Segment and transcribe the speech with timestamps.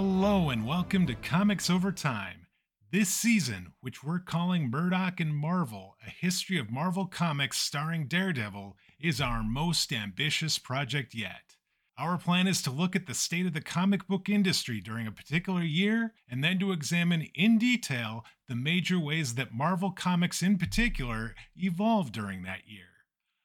[0.00, 2.46] Hello and welcome to Comics Over Time.
[2.92, 8.76] This season, which we're calling Murdock and Marvel, a history of Marvel Comics starring Daredevil,
[9.00, 11.56] is our most ambitious project yet.
[11.98, 15.10] Our plan is to look at the state of the comic book industry during a
[15.10, 20.58] particular year and then to examine in detail the major ways that Marvel Comics in
[20.58, 22.84] particular evolved during that year.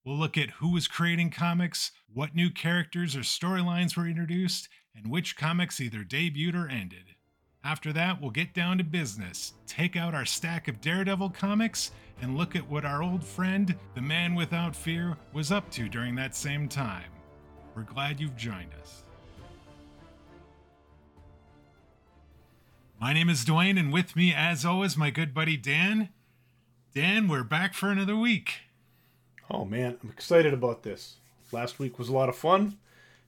[0.06, 5.08] We'll look at who was creating comics, what new characters or storylines were introduced, and
[5.10, 7.16] which comics either debuted or ended.
[7.64, 12.38] After that, we'll get down to business, take out our stack of Daredevil comics, and
[12.38, 16.36] look at what our old friend, the Man Without Fear, was up to during that
[16.36, 17.10] same time.
[17.76, 19.04] We're glad you've joined us.
[23.00, 26.10] My name is Duane, and with me, as always, my good buddy Dan.
[26.94, 28.62] Dan, we're back for another week.
[29.50, 31.16] Oh man, I'm excited about this.
[31.52, 32.78] Last week was a lot of fun,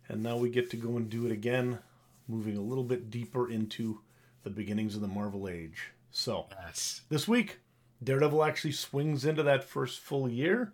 [0.08, 1.80] and now we get to go and do it again,
[2.28, 4.02] moving a little bit deeper into
[4.44, 5.92] the beginnings of the Marvel Age.
[6.12, 7.02] So, Yes.
[7.10, 7.60] this week,
[8.04, 10.74] Daredevil actually swings into that first full year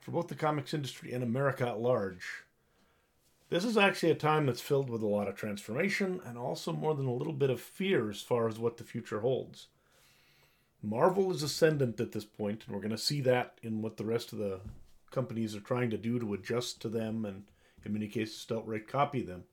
[0.00, 2.44] for both the comics industry and America at large.
[3.50, 6.94] This is actually a time that's filled with a lot of transformation and also more
[6.94, 9.68] than a little bit of fear as far as what the future holds.
[10.82, 14.04] Marvel is ascendant at this point, and we're going to see that in what the
[14.04, 14.60] rest of the
[15.10, 17.44] companies are trying to do to adjust to them and,
[17.84, 19.44] in many cases, to outright copy them.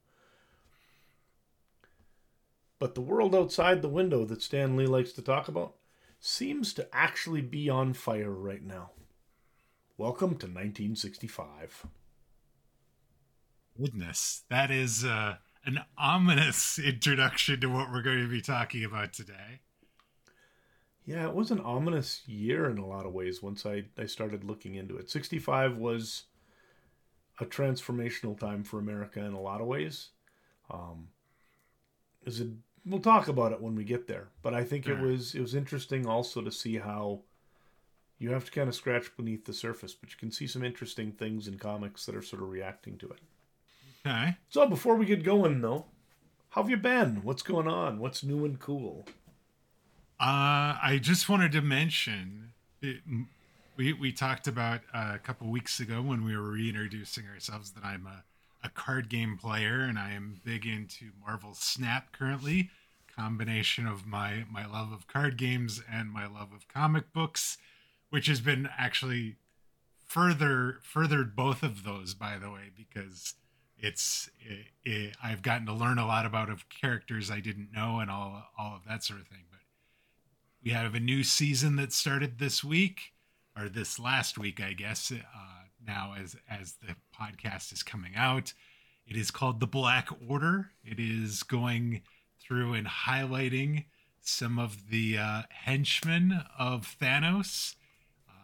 [2.80, 5.76] But the world outside the window that Stan Lee likes to talk about
[6.20, 8.92] seems to actually be on fire right now.
[9.98, 11.86] Welcome to 1965.
[13.78, 19.14] Goodness, that is uh, an ominous introduction to what we're going to be talking about
[19.14, 19.62] today.
[21.06, 24.44] Yeah, it was an ominous year in a lot of ways once I, I started
[24.44, 25.10] looking into it.
[25.10, 26.23] 65 was
[27.40, 30.10] a transformational time for America in a lot of ways.
[30.70, 31.10] Um,
[32.26, 32.50] is it,
[32.86, 35.56] we'll talk about it when we get there, but I think it was it was
[35.56, 37.22] interesting also to see how
[38.18, 41.12] you have to kind of scratch beneath the surface, but you can see some interesting
[41.12, 43.20] things in comics that are sort of reacting to it.
[44.06, 44.38] Okay.
[44.50, 45.86] So before we get going though,
[46.50, 47.22] how have you been?
[47.23, 48.00] What's going on?
[48.00, 49.06] What's new and cool?
[50.20, 53.02] Uh, I just wanted to mention it,
[53.77, 57.83] we we talked about uh, a couple weeks ago when we were reintroducing ourselves that
[57.83, 58.23] I'm a,
[58.63, 62.69] a card game player and I am big into Marvel Snap currently.
[63.15, 67.58] Combination of my my love of card games and my love of comic books,
[68.09, 69.37] which has been actually
[70.05, 73.33] further furthered both of those by the way because
[73.77, 77.99] it's it, it, I've gotten to learn a lot about of characters I didn't know
[77.99, 79.45] and all all of that sort of thing.
[79.49, 79.59] But
[80.63, 83.13] we have a new season that started this week
[83.58, 85.11] or this last week, I guess.
[85.11, 85.17] Uh,
[85.86, 88.54] now, as as the podcast is coming out,
[89.08, 90.71] it is called the Black Order.
[90.83, 92.02] It is going
[92.42, 93.86] through and highlighting
[94.21, 97.76] some of the uh, henchmen of Thanos.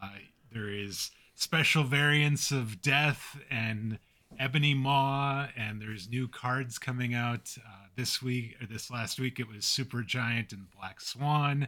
[0.01, 0.09] Uh,
[0.51, 3.99] there is special variants of Death and
[4.39, 9.39] Ebony Maw, and there's new cards coming out uh, this week or this last week.
[9.39, 11.67] It was Supergiant and Black Swan.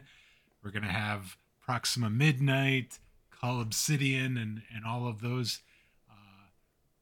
[0.62, 2.98] We're gonna have Proxima Midnight,
[3.44, 5.60] Cull Obsidian, and and all of those
[6.10, 6.48] uh,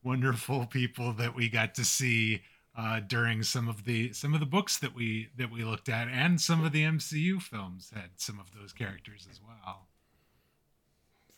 [0.03, 2.43] wonderful people that we got to see
[2.77, 6.09] uh, during some of the some of the books that we that we looked at,
[6.09, 9.87] and some of the MCU films had some of those characters as well.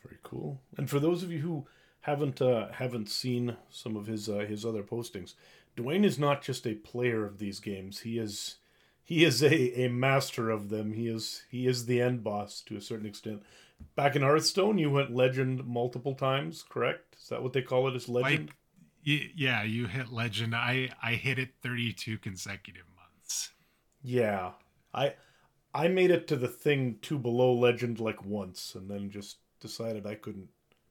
[0.03, 0.61] Very cool.
[0.77, 1.67] And for those of you who
[2.01, 5.35] haven't uh, haven't seen some of his uh, his other postings,
[5.77, 8.01] Duane is not just a player of these games.
[8.01, 8.57] He is
[9.03, 10.93] he is a, a master of them.
[10.93, 13.43] He is he is the end boss to a certain extent.
[13.97, 17.17] Back in Hearthstone, you went legend multiple times, correct?
[17.21, 17.95] Is that what they call it?
[17.95, 18.51] As legend?
[19.07, 20.55] Like, yeah, you hit legend.
[20.55, 23.51] I I hit it 32 consecutive months.
[24.03, 24.53] yeah.
[24.93, 25.15] I
[25.75, 30.07] I made it to the thing two below legend like once, and then just decided
[30.07, 30.49] I couldn't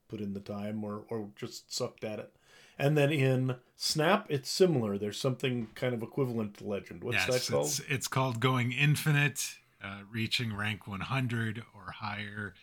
[0.10, 2.36] put in the time or or just sucked at it.
[2.78, 4.98] And then in Snap, it's similar.
[4.98, 7.04] There's something kind of equivalent to Legend.
[7.04, 7.68] What's yes, that called?
[7.68, 12.54] it's it's called going infinite, uh, reaching rank 100 or higher,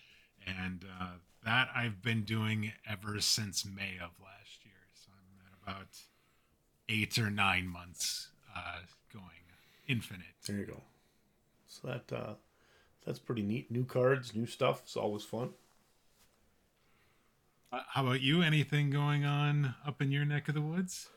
[0.59, 1.13] and uh,
[1.45, 4.75] that I've been doing ever since May of last year.
[4.95, 5.89] So I'm at about
[6.89, 8.81] eight or nine months uh,
[9.13, 9.25] going
[9.89, 10.27] infinite.
[10.47, 10.83] There you go.
[11.67, 12.35] So that uh,
[13.07, 13.71] that's pretty neat.
[13.71, 14.83] New cards, new stuff.
[14.85, 15.51] It's always fun.
[17.73, 18.43] Uh, how about you?
[18.43, 21.09] Anything going on up in your neck of the woods?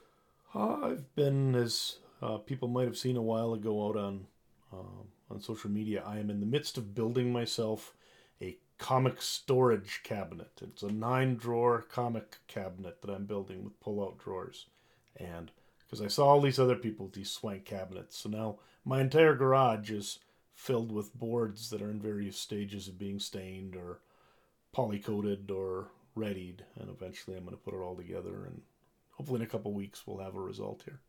[0.53, 4.27] Uh, I've been, as uh, people might have seen a while ago out on
[4.71, 7.93] uh, on social media, I am in the midst of building myself
[8.83, 10.51] comic storage cabinet.
[10.61, 14.65] It's a nine drawer comic cabinet that I'm building with pull out drawers.
[15.15, 15.49] And
[15.79, 18.17] because I saw all these other people with these swank cabinets.
[18.17, 20.19] So now my entire garage is
[20.53, 24.01] filled with boards that are in various stages of being stained or
[24.75, 26.65] polycoated or readied.
[26.77, 28.43] And eventually I'm going to put it all together.
[28.47, 28.63] And
[29.11, 30.99] hopefully in a couple weeks we'll have a result here.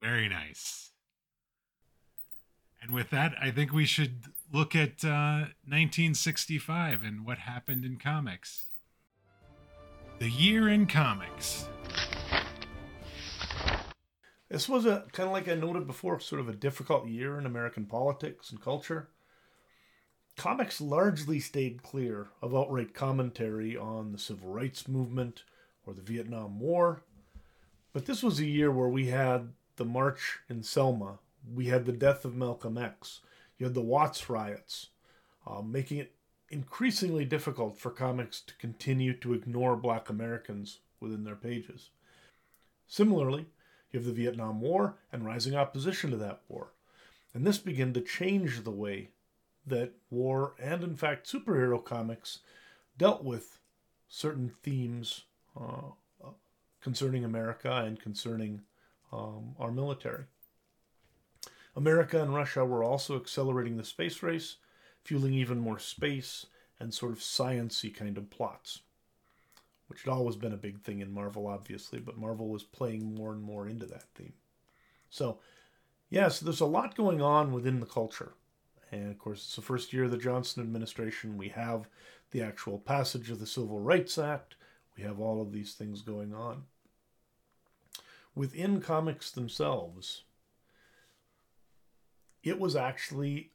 [0.00, 0.92] Very nice.
[2.86, 7.96] And with that, I think we should look at uh, 1965 and what happened in
[7.96, 8.66] comics.
[10.20, 11.68] The year in comics.
[14.48, 17.44] This was a kind of like I noted before, sort of a difficult year in
[17.44, 19.08] American politics and culture.
[20.36, 25.42] Comics largely stayed clear of outright commentary on the civil rights movement
[25.84, 27.02] or the Vietnam War.
[27.92, 31.18] But this was a year where we had the march in Selma,
[31.54, 33.20] we had the death of Malcolm X,
[33.58, 34.88] you had the Watts riots,
[35.46, 36.12] uh, making it
[36.50, 41.90] increasingly difficult for comics to continue to ignore black Americans within their pages.
[42.86, 43.46] Similarly,
[43.90, 46.72] you have the Vietnam War and rising opposition to that war.
[47.34, 49.10] And this began to change the way
[49.66, 52.38] that war and, in fact, superhero comics
[52.96, 53.58] dealt with
[54.08, 55.24] certain themes
[55.58, 55.90] uh,
[56.80, 58.62] concerning America and concerning
[59.12, 60.24] um, our military.
[61.76, 64.56] America and Russia were also accelerating the space race,
[65.04, 66.46] fueling even more space
[66.80, 68.80] and sort of sciency kind of plots
[69.88, 73.32] which had always been a big thing in Marvel, obviously, but Marvel was playing more
[73.32, 74.32] and more into that theme.
[75.10, 75.38] So,
[76.10, 78.34] yes, yeah, so there's a lot going on within the culture.
[78.90, 81.38] And of course, it's the first year of the Johnson administration.
[81.38, 81.88] We have
[82.32, 84.56] the actual passage of the Civil Rights Act.
[84.96, 86.64] We have all of these things going on.
[88.34, 90.22] Within comics themselves,
[92.46, 93.50] it was actually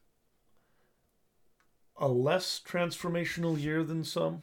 [1.96, 4.42] a less transformational year than some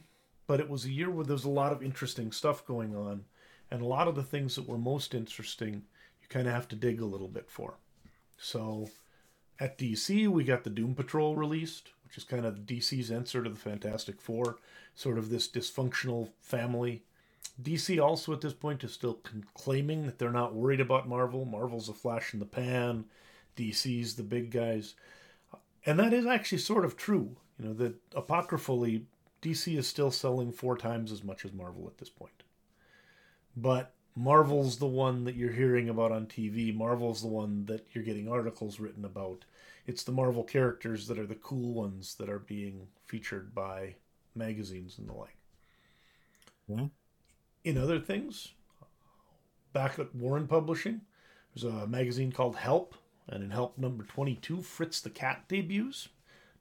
[0.50, 3.22] but it was a year where there was a lot of interesting stuff going on.
[3.70, 5.84] And a lot of the things that were most interesting,
[6.20, 7.74] you kind of have to dig a little bit for.
[8.36, 8.90] So
[9.60, 13.48] at DC, we got the Doom Patrol released, which is kind of DC's answer to
[13.48, 14.56] the Fantastic Four,
[14.96, 17.04] sort of this dysfunctional family.
[17.62, 19.20] DC also at this point is still
[19.54, 21.44] claiming that they're not worried about Marvel.
[21.44, 23.04] Marvel's a flash in the pan.
[23.56, 24.94] DC's the big guys.
[25.86, 27.36] And that is actually sort of true.
[27.58, 29.06] You know, that apocryphally,
[29.42, 32.42] DC is still selling four times as much as Marvel at this point.
[33.56, 36.74] But Marvel's the one that you're hearing about on TV.
[36.74, 39.44] Marvel's the one that you're getting articles written about.
[39.86, 43.94] It's the Marvel characters that are the cool ones that are being featured by
[44.34, 45.36] magazines and the like.
[46.68, 46.86] Yeah.
[47.64, 48.52] In other things,
[49.72, 51.02] back at Warren Publishing,
[51.54, 52.94] there's a magazine called Help,
[53.30, 56.08] and in Help number 22, Fritz the Cat debuts.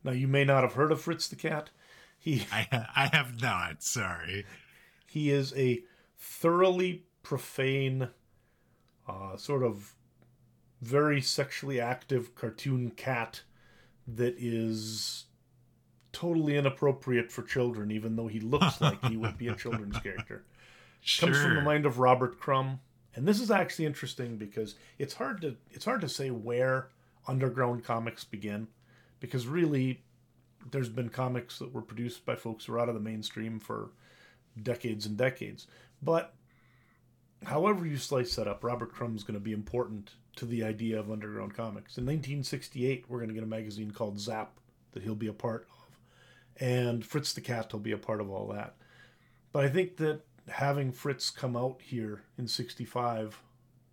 [0.03, 1.71] Now, you may not have heard of Fritz the Cat.
[2.17, 4.45] He I, I have not, sorry.
[5.07, 5.83] He is a
[6.17, 8.09] thoroughly profane,
[9.07, 9.95] uh, sort of
[10.81, 13.41] very sexually active cartoon cat
[14.07, 15.25] that is
[16.11, 20.43] totally inappropriate for children, even though he looks like he would be a children's character.
[21.01, 21.29] Sure.
[21.29, 22.79] Comes from the mind of Robert Crumb.
[23.15, 26.89] And this is actually interesting because it's hard to it's hard to say where
[27.27, 28.67] underground comics begin
[29.19, 30.01] because really
[30.71, 33.89] there's been comics that were produced by folks who are out of the mainstream for
[34.61, 35.67] decades and decades.
[36.01, 36.33] But
[37.45, 41.11] however you slice that up, Robert Crumb's going to be important to the idea of
[41.11, 41.97] underground comics.
[41.97, 44.59] In 1968, we're going to get a magazine called Zap
[44.91, 48.29] that he'll be a part of, and Fritz the Cat will be a part of
[48.29, 48.75] all that.
[49.51, 53.41] But I think that having Fritz come out here in 65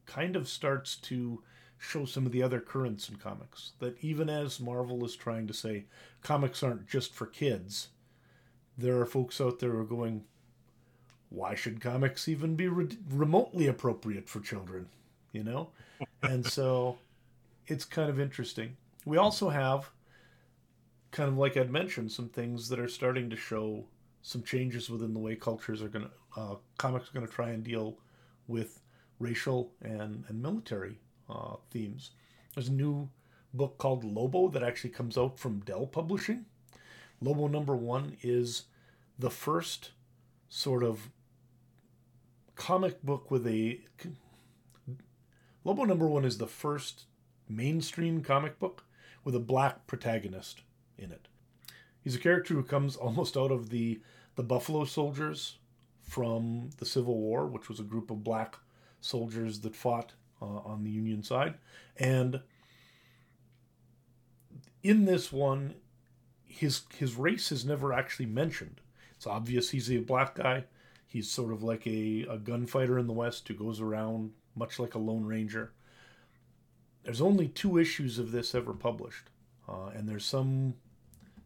[0.06, 1.42] kind of starts to
[1.78, 3.72] show some of the other currents in comics.
[3.80, 5.84] That even as Marvel is trying to say
[6.22, 7.88] comics aren't just for kids,
[8.78, 10.24] there are folks out there who are going,
[11.28, 14.88] why should comics even be re- remotely appropriate for children?
[15.32, 15.70] You know?
[16.22, 16.98] and so
[17.66, 18.76] it's kind of interesting.
[19.04, 19.90] We also have,
[21.10, 23.84] kind of like I'd mentioned, some things that are starting to show
[24.26, 27.50] some changes within the way cultures are going to, uh, comics are going to try
[27.50, 27.96] and deal
[28.48, 28.80] with
[29.20, 30.98] racial and, and military
[31.30, 32.10] uh, themes.
[32.52, 33.08] There's a new
[33.54, 36.44] book called Lobo that actually comes out from Dell Publishing.
[37.20, 38.64] Lobo number one is
[39.16, 39.92] the first
[40.48, 41.08] sort of
[42.56, 43.78] comic book with a.
[45.62, 47.04] Lobo number one is the first
[47.48, 48.82] mainstream comic book
[49.22, 50.62] with a black protagonist
[50.98, 51.28] in it.
[52.02, 54.00] He's a character who comes almost out of the
[54.36, 55.58] the Buffalo Soldiers
[56.02, 58.56] from the Civil War, which was a group of black
[59.00, 61.54] soldiers that fought uh, on the Union side.
[61.96, 62.40] And
[64.82, 65.74] in this one,
[66.44, 68.80] his his race is never actually mentioned.
[69.16, 70.64] It's obvious he's a black guy.
[71.06, 74.94] He's sort of like a, a gunfighter in the West who goes around much like
[74.94, 75.72] a Lone Ranger.
[77.04, 79.30] There's only two issues of this ever published,
[79.68, 80.74] uh, and there's some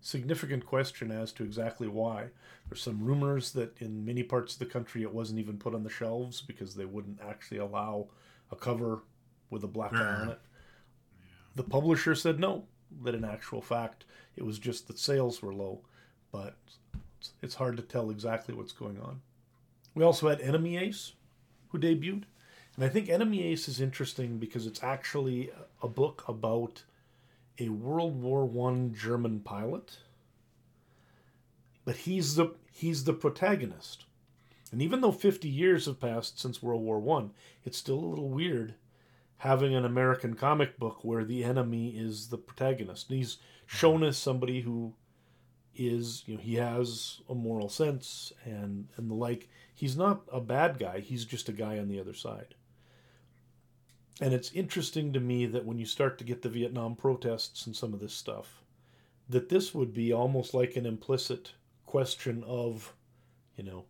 [0.01, 2.27] significant question as to exactly why.
[2.69, 5.83] There's some rumors that in many parts of the country it wasn't even put on
[5.83, 8.07] the shelves because they wouldn't actually allow
[8.51, 9.01] a cover
[9.51, 10.31] with a black eye on uh-huh.
[10.33, 10.41] it.
[11.57, 12.65] The publisher said no,
[13.03, 14.05] that in actual fact
[14.37, 15.81] it was just that sales were low,
[16.33, 16.55] but
[17.43, 19.21] it's hard to tell exactly what's going on.
[19.95, 21.13] We also had Enemy Ace,
[21.69, 22.25] who debuted.
[22.77, 25.51] And I think Enemy Ace is interesting because it's actually
[25.83, 26.85] a book about
[27.59, 29.99] a World War One German pilot.
[31.85, 34.05] But he's the he's the protagonist.
[34.73, 37.33] And even though 50 years have passed since World War One,
[37.65, 38.75] it's still a little weird
[39.39, 43.09] having an American comic book where the enemy is the protagonist.
[43.09, 44.95] And he's shown as somebody who
[45.75, 49.49] is, you know, he has a moral sense and and the like.
[49.75, 51.01] He's not a bad guy.
[51.01, 52.55] He's just a guy on the other side.
[54.21, 57.75] And it's interesting to me that when you start to get the Vietnam protests and
[57.75, 58.63] some of this stuff,
[59.29, 61.53] that this would be almost like an implicit
[61.87, 62.93] question of,
[63.57, 63.87] you know,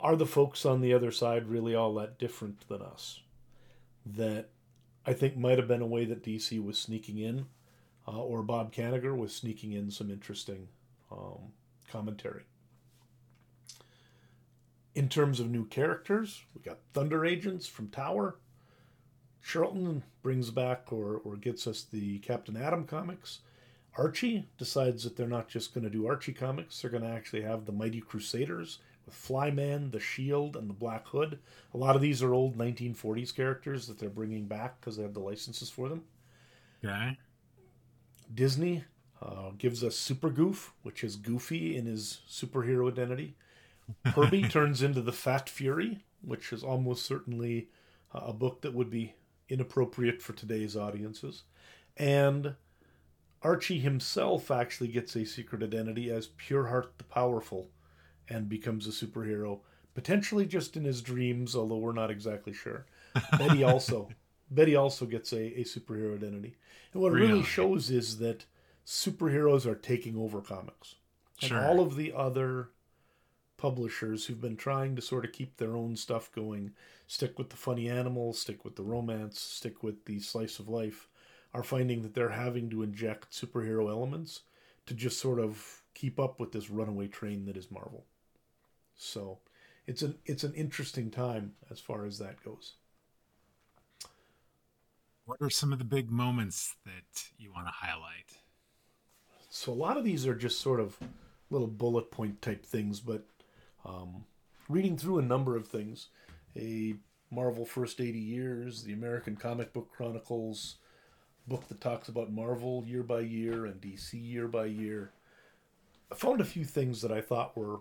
[0.00, 3.20] are the folks on the other side really all that different than us?
[4.06, 4.48] That
[5.04, 7.46] I think might have been a way that DC was sneaking in,
[8.08, 10.68] uh, or Bob Kanigher was sneaking in some interesting
[11.10, 11.52] um,
[11.90, 12.44] commentary.
[14.94, 18.36] In terms of new characters, we got Thunder Agents from Tower.
[19.42, 23.40] Charlton brings back or, or gets us the Captain Atom comics.
[23.96, 27.42] Archie decides that they're not just going to do Archie comics, they're going to actually
[27.42, 31.38] have the Mighty Crusaders with Flyman, the Shield, and the Black Hood.
[31.74, 35.14] A lot of these are old 1940s characters that they're bringing back because they have
[35.14, 36.04] the licenses for them.
[36.84, 37.18] Okay.
[38.32, 38.84] Disney
[39.20, 43.34] uh, gives us Super Goof, which is Goofy in his superhero identity.
[44.06, 47.68] Herbie turns into the Fat Fury, which is almost certainly
[48.14, 49.14] uh, a book that would be
[49.52, 51.42] inappropriate for today's audiences.
[51.96, 52.54] And
[53.42, 57.68] Archie himself actually gets a secret identity as Pureheart the Powerful
[58.28, 59.60] and becomes a superhero,
[59.94, 62.86] potentially just in his dreams, although we're not exactly sure.
[63.38, 64.08] Betty also
[64.50, 66.56] Betty also gets a, a superhero identity.
[66.92, 67.28] And what it really?
[67.28, 68.44] really shows is that
[68.86, 70.96] superheroes are taking over comics.
[71.40, 71.66] And sure.
[71.66, 72.68] all of the other
[73.62, 76.72] publishers who've been trying to sort of keep their own stuff going,
[77.06, 81.08] stick with the funny animals, stick with the romance, stick with the slice of life,
[81.54, 84.40] are finding that they're having to inject superhero elements
[84.84, 88.04] to just sort of keep up with this runaway train that is Marvel.
[88.96, 89.38] So
[89.86, 92.74] it's an it's an interesting time as far as that goes.
[95.24, 98.38] What are some of the big moments that you want to highlight?
[99.50, 100.98] So a lot of these are just sort of
[101.52, 103.24] little bullet point type things, but
[103.84, 104.24] um,
[104.68, 106.08] reading through a number of things,
[106.56, 106.94] a
[107.30, 110.76] Marvel First 80 Years, the American Comic Book Chronicles,
[111.46, 115.12] book that talks about Marvel year by year and DC year by year.
[116.10, 117.80] I found a few things that I thought were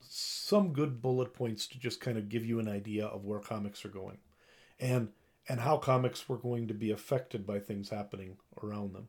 [0.00, 3.84] some good bullet points to just kind of give you an idea of where comics
[3.84, 4.18] are going
[4.80, 5.08] and
[5.48, 9.08] and how comics were going to be affected by things happening around them.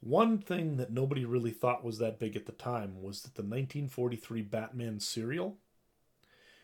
[0.00, 3.42] One thing that nobody really thought was that big at the time was that the
[3.42, 5.58] 1943 Batman serial,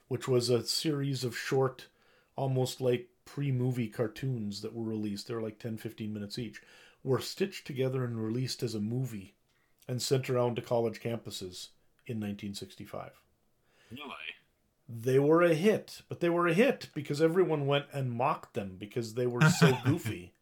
[0.08, 1.88] which was a series of short,
[2.34, 6.62] almost like pre movie cartoons that were released, they're like 10 15 minutes each,
[7.04, 9.34] were stitched together and released as a movie
[9.86, 11.68] and sent around to college campuses
[12.06, 13.20] in 1965.
[13.90, 14.00] Really?
[14.88, 18.76] They were a hit, but they were a hit because everyone went and mocked them
[18.78, 20.32] because they were so goofy.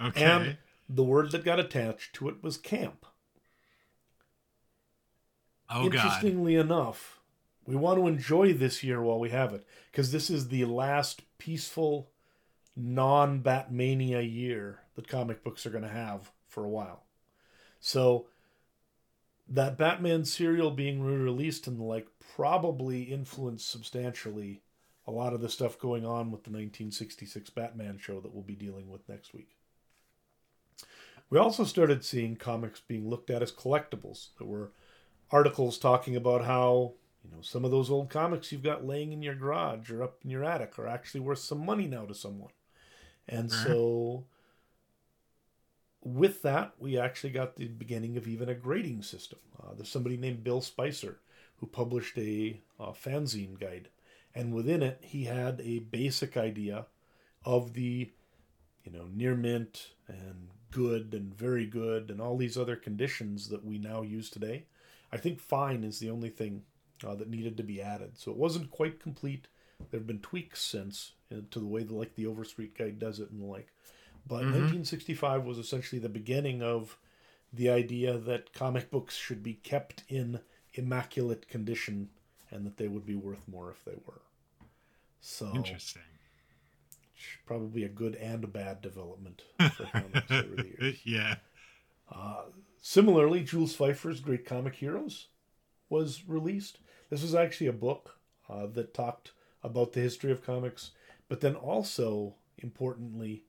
[0.00, 0.22] okay.
[0.22, 0.56] And
[0.88, 3.06] the word that got attached to it was camp.
[5.70, 6.60] Oh, Interestingly God.
[6.66, 7.20] enough,
[7.66, 11.22] we want to enjoy this year while we have it because this is the last
[11.38, 12.10] peaceful,
[12.76, 17.04] non Batmania year that comic books are going to have for a while.
[17.80, 18.26] So
[19.48, 24.62] that Batman serial being re-released and the like probably influenced substantially
[25.06, 28.54] a lot of the stuff going on with the 1966 Batman show that we'll be
[28.54, 29.56] dealing with next week.
[31.30, 34.28] We also started seeing comics being looked at as collectibles.
[34.38, 34.72] There were
[35.30, 36.92] articles talking about how,
[37.24, 40.18] you know, some of those old comics you've got laying in your garage or up
[40.22, 42.52] in your attic are actually worth some money now to someone.
[43.28, 43.66] And mm-hmm.
[43.66, 44.26] so
[46.04, 49.38] with that, we actually got the beginning of even a grading system.
[49.60, 51.18] Uh, there's somebody named Bill Spicer
[51.56, 53.88] who published a uh, fanzine guide,
[54.34, 56.86] and within it, he had a basic idea
[57.44, 58.10] of the,
[58.84, 63.64] you know, near mint and good and very good and all these other conditions that
[63.64, 64.64] we now use today.
[65.12, 66.62] I think fine is the only thing
[67.06, 68.18] uh, that needed to be added.
[68.18, 69.46] So it wasn't quite complete,
[69.90, 73.20] There have been tweaks since uh, to the way the, like the Overstreet Guide does
[73.20, 73.68] it and the like.
[74.26, 74.52] But Mhm.
[74.52, 76.98] 1965 was essentially the beginning of
[77.52, 80.40] the idea that comic books should be kept in
[80.74, 82.10] immaculate condition
[82.50, 84.22] and that they would be worth more if they were.
[85.20, 86.02] So Interesting.
[87.46, 90.98] Probably a good and a bad development for comics over the years.
[91.04, 91.36] yeah.
[92.10, 92.44] Uh,
[92.80, 95.28] similarly, Jules Feiffer's Great Comic Heroes
[95.88, 96.78] was released.
[97.10, 100.90] This was actually a book uh, that talked about the history of comics,
[101.28, 103.44] but then also, importantly,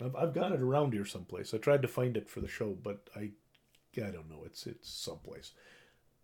[0.00, 1.54] I've, I've got it around here someplace.
[1.54, 3.30] I tried to find it for the show, but I,
[3.96, 4.42] I don't know.
[4.44, 5.52] It's it's someplace.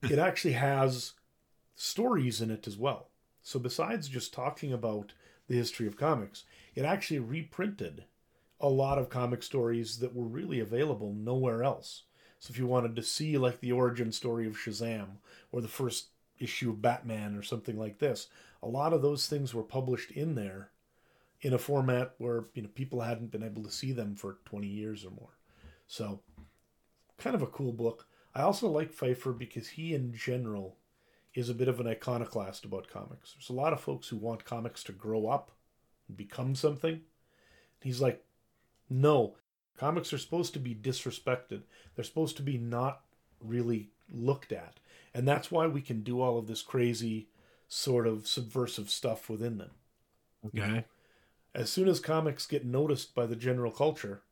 [0.02, 1.12] it actually has
[1.74, 3.08] stories in it as well.
[3.42, 5.12] So besides just talking about
[5.50, 6.44] the history of comics,
[6.76, 8.04] it actually reprinted
[8.60, 12.04] a lot of comic stories that were really available nowhere else.
[12.38, 15.16] So if you wanted to see like the origin story of Shazam
[15.50, 18.28] or the first issue of Batman or something like this,
[18.62, 20.70] a lot of those things were published in there
[21.40, 24.68] in a format where you know people hadn't been able to see them for 20
[24.68, 25.36] years or more.
[25.88, 26.20] So
[27.18, 28.06] kind of a cool book.
[28.36, 30.76] I also like Feiffer because he in general
[31.34, 33.32] is a bit of an iconoclast about comics.
[33.32, 35.52] There's a lot of folks who want comics to grow up
[36.08, 37.00] and become something.
[37.80, 38.24] He's like,
[38.88, 39.36] no,
[39.78, 41.62] comics are supposed to be disrespected.
[41.94, 43.02] They're supposed to be not
[43.40, 44.80] really looked at.
[45.14, 47.28] And that's why we can do all of this crazy
[47.68, 49.70] sort of subversive stuff within them.
[50.46, 50.84] Okay.
[51.54, 54.22] As soon as comics get noticed by the general culture,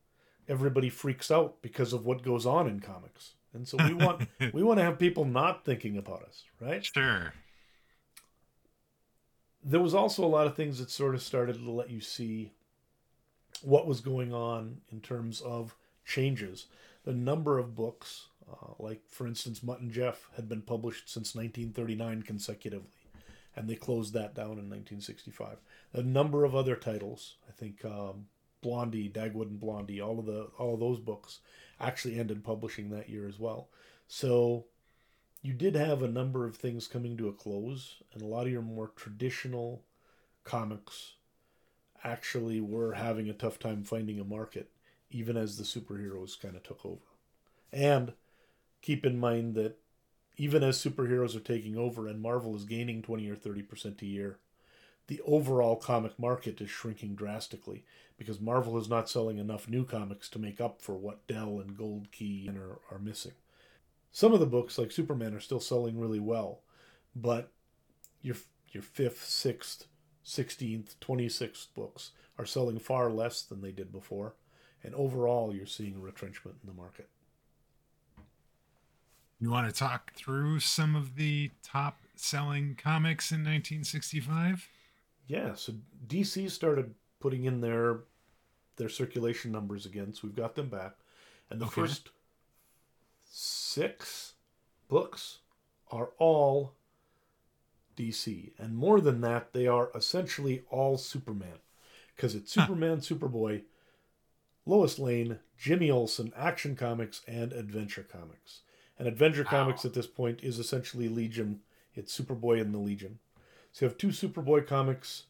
[0.48, 3.34] everybody freaks out because of what goes on in comics.
[3.54, 6.84] And so we want we want to have people not thinking about us, right?
[6.84, 7.32] Sure.
[9.64, 12.52] There was also a lot of things that sort of started to let you see
[13.62, 15.74] what was going on in terms of
[16.04, 16.66] changes.
[17.04, 21.34] The number of books, uh, like for instance, Mutt and Jeff, had been published since
[21.34, 22.86] 1939 consecutively,
[23.56, 25.56] and they closed that down in 1965.
[25.94, 28.26] A number of other titles, I think um,
[28.60, 31.40] Blondie, Dagwood and Blondie, all of the all of those books
[31.80, 33.68] actually ended publishing that year as well.
[34.08, 34.66] So
[35.42, 38.52] you did have a number of things coming to a close, and a lot of
[38.52, 39.82] your more traditional
[40.44, 41.14] comics
[42.04, 44.70] actually were having a tough time finding a market,
[45.10, 47.02] even as the superheroes kind of took over.
[47.72, 48.12] And
[48.82, 49.78] keep in mind that
[50.36, 54.38] even as superheroes are taking over and Marvel is gaining 20 or 30% a year,
[55.08, 57.84] the overall comic market is shrinking drastically
[58.16, 61.76] because Marvel is not selling enough new comics to make up for what Dell and
[61.76, 63.32] Gold Key are, are missing.
[64.12, 66.60] Some of the books, like Superman, are still selling really well,
[67.16, 67.52] but
[68.20, 68.36] your
[68.70, 69.86] your fifth, sixth,
[70.22, 74.34] sixteenth, twenty sixth books are selling far less than they did before,
[74.82, 77.08] and overall, you're seeing a retrenchment in the market.
[79.40, 84.68] You want to talk through some of the top selling comics in 1965?
[85.28, 85.74] Yeah, so
[86.06, 88.00] DC started putting in their
[88.76, 90.96] their circulation numbers again, so we've got them back.
[91.50, 91.82] And the Okay.
[91.82, 92.10] first
[93.24, 94.34] six
[94.88, 95.38] books
[95.90, 96.74] are all
[97.96, 98.52] DC.
[98.58, 101.58] And more than that, they are essentially all Superman.
[102.16, 103.62] Because it's Superman, Superboy,
[104.66, 108.62] Lois Lane, Jimmy Olsen, Action Comics, and Adventure Comics.
[108.98, 109.50] And Adventure Wow.
[109.50, 111.60] Comics at this point is essentially Legion.
[111.94, 113.18] It's Superboy and the Legion.
[113.72, 115.24] So you have two Superboy comics,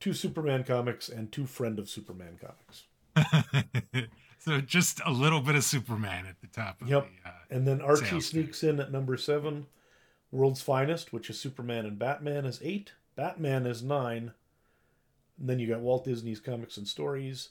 [0.00, 2.84] two Superman comics, and two Friend of Superman comics.
[4.38, 7.08] so just a little bit of Superman at the top of Yep.
[7.24, 7.28] the.
[7.28, 9.66] Uh, And then Archie sneaks in at number seven.
[10.30, 12.92] World's Finest, which is Superman and Batman, is eight.
[13.16, 14.32] Batman is nine.
[15.38, 17.50] And then you got Walt Disney's Comics and Stories,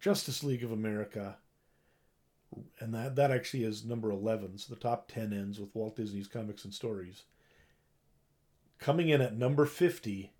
[0.00, 1.36] Justice League of America,
[2.78, 4.56] and that that actually is number eleven.
[4.58, 7.22] So the top ten ends with Walt Disney's Comics and Stories.
[8.78, 10.32] Coming in at number fifty,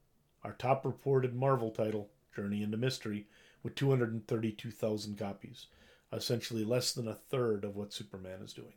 [0.42, 3.26] our top reported Marvel title, Journey into Mystery,
[3.62, 5.66] with two hundred and thirty-two thousand copies,
[6.12, 8.74] essentially less than a third of what Superman is doing.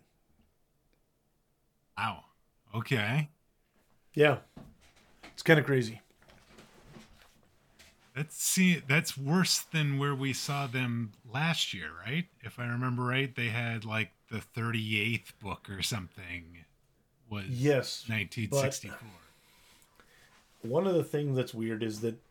[1.97, 2.23] wow.
[2.75, 3.29] Okay.
[4.13, 4.37] Yeah,
[5.33, 6.01] it's kind of crazy.
[8.15, 12.25] That's see that's worse than where we saw them last year, right?
[12.41, 16.65] If I remember right, they had like the 38th book or something
[17.29, 18.97] was Yes, 1964.
[20.61, 22.21] One of the things that's weird is that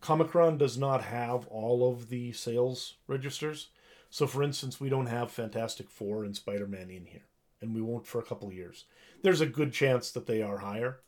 [0.00, 3.68] Comichron does not have all of the sales registers.
[4.08, 7.26] So, for instance, we don't have Fantastic Four and Spider Man in here,
[7.60, 8.84] and we won't for a couple of years.
[9.22, 11.00] There's a good chance that they are higher,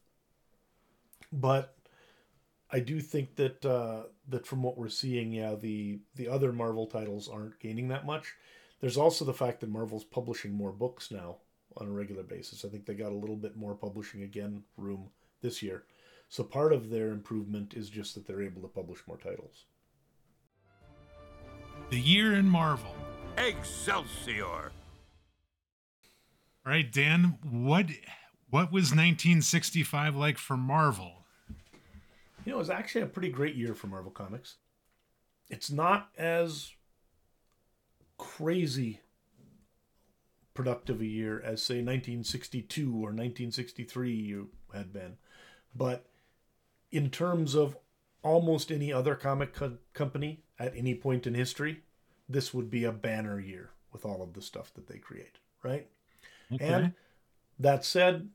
[1.33, 1.75] but
[2.71, 6.87] I do think that uh, that from what we're seeing, yeah, the the other Marvel
[6.87, 8.35] titles aren't gaining that much.
[8.81, 11.37] There's also the fact that Marvel's publishing more books now
[11.77, 12.65] on a regular basis.
[12.65, 15.09] I think they got a little bit more publishing again room
[15.41, 15.85] this year.
[16.33, 19.67] So part of their improvement is just that they're able to publish more titles.
[21.91, 22.95] The year in Marvel.
[23.37, 24.73] Excelsior!
[26.65, 27.85] All right, Dan, what
[28.49, 31.27] what was 1965 like for Marvel?
[32.47, 34.55] You know, it was actually a pretty great year for Marvel Comics.
[35.51, 36.71] It's not as
[38.17, 39.01] crazy
[40.55, 45.19] productive a year as, say, 1962 or 1963 you had been.
[45.75, 46.07] But
[46.93, 47.77] in terms of
[48.23, 51.81] almost any other comic co- company at any point in history,
[52.29, 55.89] this would be a banner year with all of the stuff that they create, right?
[56.53, 56.65] Okay.
[56.65, 56.93] And
[57.59, 58.29] that said,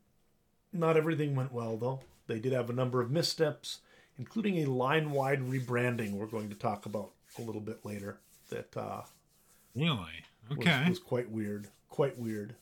[0.74, 2.02] not everything went well, though.
[2.28, 3.80] They did have a number of missteps,
[4.18, 8.76] including a line wide rebranding we're going to talk about a little bit later that
[8.76, 9.02] uh,
[9.76, 10.24] really?
[10.50, 10.90] was, Okay.
[10.90, 11.68] was quite weird.
[11.90, 12.56] Quite weird.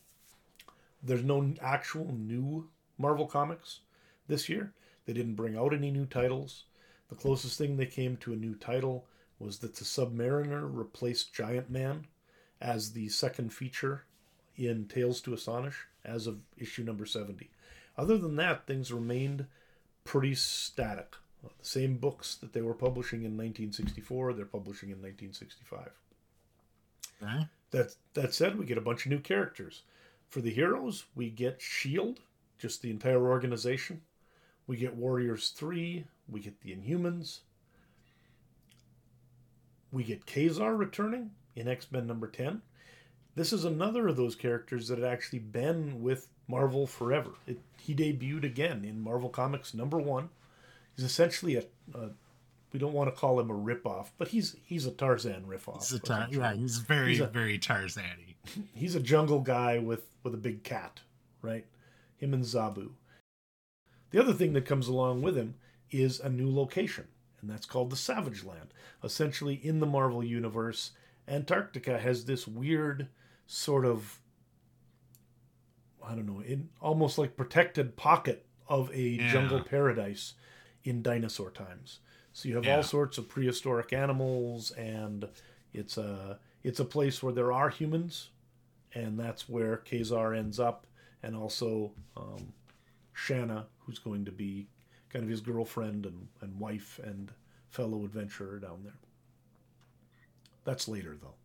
[1.01, 3.79] There's no actual new Marvel comics
[4.27, 4.73] this year.
[5.05, 6.65] They didn't bring out any new titles.
[7.09, 9.05] The closest thing they came to a new title
[9.39, 12.07] was that the Submariner replaced Giant Man
[12.61, 14.03] as the second feature
[14.55, 17.49] in Tales to Astonish as of issue number 70.
[17.97, 19.45] Other than that, things remained
[20.03, 21.15] pretty static.
[21.43, 25.91] The same books that they were publishing in 1964, they're publishing in 1965.
[27.21, 27.47] Okay.
[27.71, 29.83] That that said, we get a bunch of new characters.
[30.27, 32.21] For the heroes, we get Shield,
[32.57, 34.01] just the entire organization.
[34.67, 37.39] We get Warriors 3, we get the Inhumans.
[39.91, 42.61] We get Ka-Zar returning in X-Men number 10.
[43.35, 47.31] This is another of those characters that had actually been with Marvel forever.
[47.47, 50.29] It, he debuted again in Marvel Comics number 1.
[50.95, 52.09] He's essentially a, a
[52.71, 55.79] we don't want to call him a ripoff, but he's he's a Tarzan ripoff.
[55.83, 58.35] He's a tar- yeah, he's very He's a- very Tarzan-y.
[58.73, 61.01] he's a jungle guy with with a big cat,
[61.41, 61.65] right?
[62.17, 62.91] Him and Zabu.
[64.15, 65.55] The other thing that comes along with him
[65.91, 67.09] is a new location,
[67.41, 68.73] and that's called the Savage Land.
[69.03, 70.91] Essentially, in the Marvel universe,
[71.27, 73.09] Antarctica has this weird
[73.45, 74.21] sort of
[76.01, 79.27] I don't know, in almost like protected pocket of a Yeah.
[79.27, 80.35] jungle paradise
[80.85, 81.99] in dinosaur times.
[82.31, 82.77] So you have Yeah.
[82.77, 85.27] all sorts of prehistoric animals, and
[85.73, 88.29] it's a it's a place where there are humans,
[88.93, 90.87] and that's where Ka-Zar ends up,
[91.21, 92.53] and also um,
[93.15, 94.67] Shanna, who's going to be
[95.09, 97.31] kind of his girlfriend and, and wife and
[97.69, 98.99] fellow adventurer down there.
[100.65, 101.35] That's later though.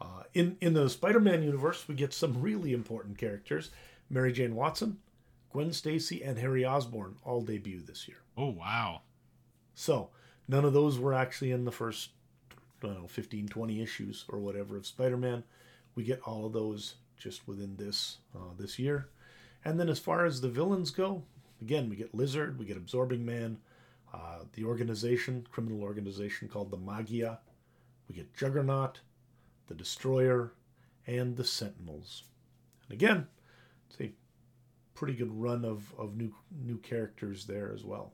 [0.00, 3.70] Uh, in in the Spider-Man universe, we get some really important characters:
[4.10, 4.98] Mary Jane Watson,
[5.50, 8.18] Gwen Stacy, and Harry Osborn all debut this year.
[8.36, 9.00] Oh wow.
[9.74, 10.10] So
[10.46, 12.10] none of those were actually in the first,
[12.82, 15.44] I don't know, 15, 20 issues or whatever of Spider-Man.
[15.94, 19.08] We get all of those just within this uh, this year.
[19.64, 21.22] And then as far as the villains go,
[21.60, 23.58] again, we get Lizard, we get Absorbing Man,
[24.12, 27.38] uh, the organization, criminal organization called the Maggia.
[28.08, 29.00] We get Juggernaut,
[29.66, 30.52] the Destroyer,
[31.06, 32.24] and the Sentinels.
[32.88, 33.26] And again,
[33.88, 34.12] it's a
[34.94, 38.12] pretty good run of, of new new characters there as well.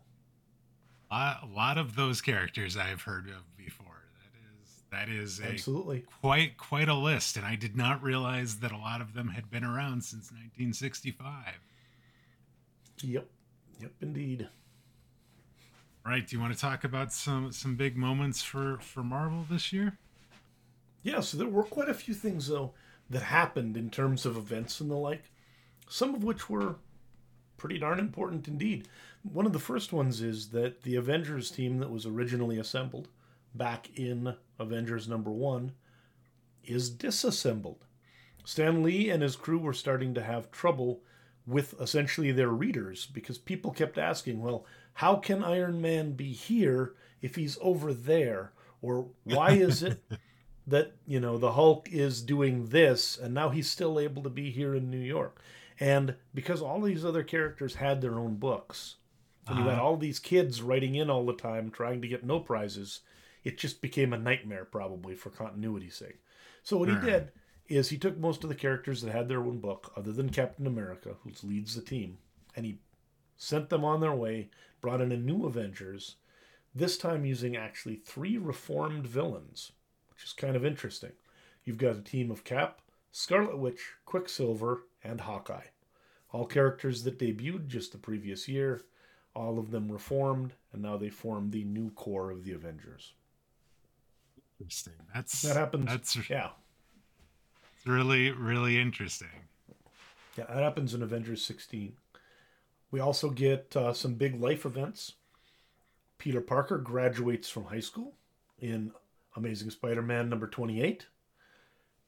[1.10, 3.89] A lot of those characters I've heard of before.
[4.90, 6.04] That is that is a Absolutely.
[6.20, 9.50] quite quite a list, and I did not realize that a lot of them had
[9.50, 11.60] been around since 1965.
[13.02, 13.28] Yep.
[13.80, 14.48] Yep, indeed.
[16.04, 16.26] Right?
[16.26, 19.98] Do you want to talk about some some big moments for for Marvel this year?
[21.02, 22.74] Yeah, so there were quite a few things, though,
[23.08, 25.30] that happened in terms of events and the like,
[25.88, 26.76] some of which were
[27.56, 28.86] pretty darn important indeed.
[29.22, 33.08] One of the first ones is that the Avengers team that was originally assembled
[33.54, 35.72] back in Avengers number one
[36.64, 37.84] is disassembled.
[38.44, 41.00] Stan Lee and his crew were starting to have trouble
[41.46, 46.94] with essentially their readers because people kept asking, well, how can Iron Man be here
[47.22, 48.52] if he's over there?
[48.82, 50.00] Or why is it
[50.66, 54.50] that, you know, the Hulk is doing this and now he's still able to be
[54.50, 55.40] here in New York?
[55.78, 58.96] And because all these other characters had their own books,
[59.46, 59.82] and you had Uh-huh.
[59.84, 63.00] all these kids writing in all the time trying to get no prizes,
[63.44, 66.20] it just became a nightmare probably for continuity's sake.
[66.62, 66.96] So what Sure.
[66.96, 67.06] he hmm.
[67.06, 67.32] did
[67.68, 70.66] is he took most of the characters that had their own book, other than Captain
[70.66, 72.18] America, who leads the team,
[72.56, 72.80] and he
[73.36, 74.50] sent them on their way,
[74.80, 76.16] brought in a new Avengers,
[76.74, 79.72] this time using actually three reformed villains,
[80.10, 81.12] which is kind of interesting.
[81.64, 82.80] You've got a team of Cap,
[83.12, 85.68] Scarlet Witch, Quicksilver, and Hawkeye.
[86.32, 88.82] All characters that debuted just the previous year,
[89.34, 93.14] all of them reformed, and now they form the new core of the Avengers.
[94.60, 94.92] Interesting.
[95.14, 95.86] That's That happens.
[95.86, 96.50] That's yeah.
[97.86, 99.28] really really interesting.
[100.36, 101.94] Yeah, that happens in Avengers 16.
[102.90, 105.14] We also get uh, some big life events.
[106.18, 108.14] Peter Parker graduates from high school
[108.58, 108.92] in
[109.36, 111.06] Amazing Spider Man number 28.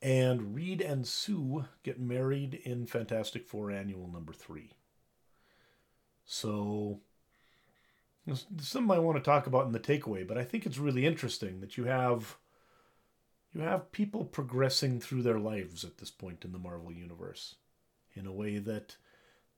[0.02, 4.70] And Reed and Sue get married in Fantastic Four Annual number 3.
[6.24, 7.00] So,
[8.58, 11.60] something I want to talk about in the takeaway, but I think it's really interesting
[11.60, 12.36] that you have
[13.54, 17.56] you have people progressing through their lives at this point in the Marvel universe
[18.14, 18.96] in a way that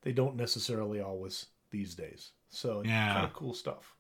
[0.03, 2.33] they don't necessarily always these days.
[2.49, 3.13] So Yeah.
[3.13, 3.95] kind of cool stuff.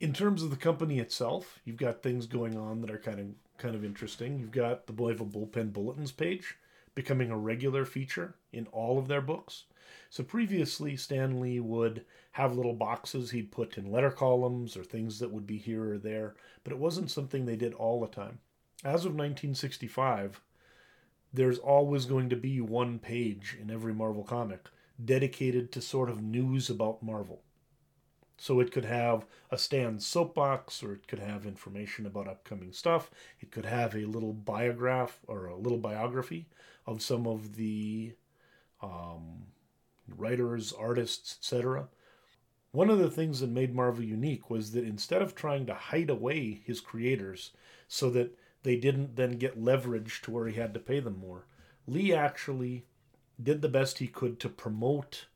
[0.00, 3.26] In terms of the company itself, you've got things going on that are kind of
[3.58, 4.38] kind of interesting.
[4.38, 6.56] You've got the Boyva Bullpen Bulletins page
[6.94, 9.64] becoming a regular feature in all of their books.
[10.08, 15.18] So previously, Stan Lee would have little boxes he'd put in letter columns or things
[15.18, 18.38] that would be here or there, but it wasn't something they did all the time.
[18.84, 20.40] As of 1965,
[21.32, 24.68] there's always going to be one page in every Marvel comic
[25.02, 27.42] dedicated to sort of news about Marvel.
[28.36, 33.10] So it could have a Stan soapbox, or it could have information about upcoming stuff.
[33.38, 36.46] It could have a little biograph or a little biography
[36.86, 38.14] of some of the
[38.82, 39.44] um,
[40.16, 41.88] writers, artists, etc.
[42.72, 46.10] One of the things that made Marvel unique was that instead of trying to hide
[46.10, 47.50] away his creators
[47.88, 51.46] so that they didn't then get leverage to where he had to pay them more,
[51.86, 52.84] Lee actually
[53.42, 55.26] did the best he could to promote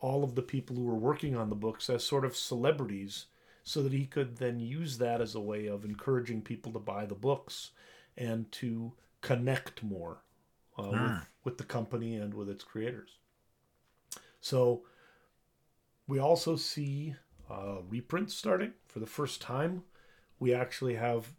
[0.00, 3.26] all of the people who were working on the books as sort of celebrities
[3.62, 7.06] so that he could then use that as a way of encouraging people to buy
[7.06, 7.70] the books
[8.16, 10.18] and to connect more
[10.78, 13.18] uh, with, with the company and with its creators.
[14.44, 14.82] So
[16.06, 17.14] we also see
[17.50, 19.84] uh, reprints starting for the first time.
[20.38, 21.32] We actually have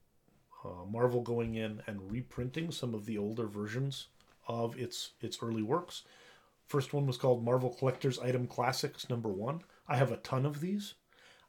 [0.63, 4.07] uh, Marvel going in and reprinting some of the older versions
[4.47, 6.01] of its its early works.
[6.65, 9.61] First one was called Marvel Collector's Item Classics number 1.
[9.87, 10.95] I have a ton of these.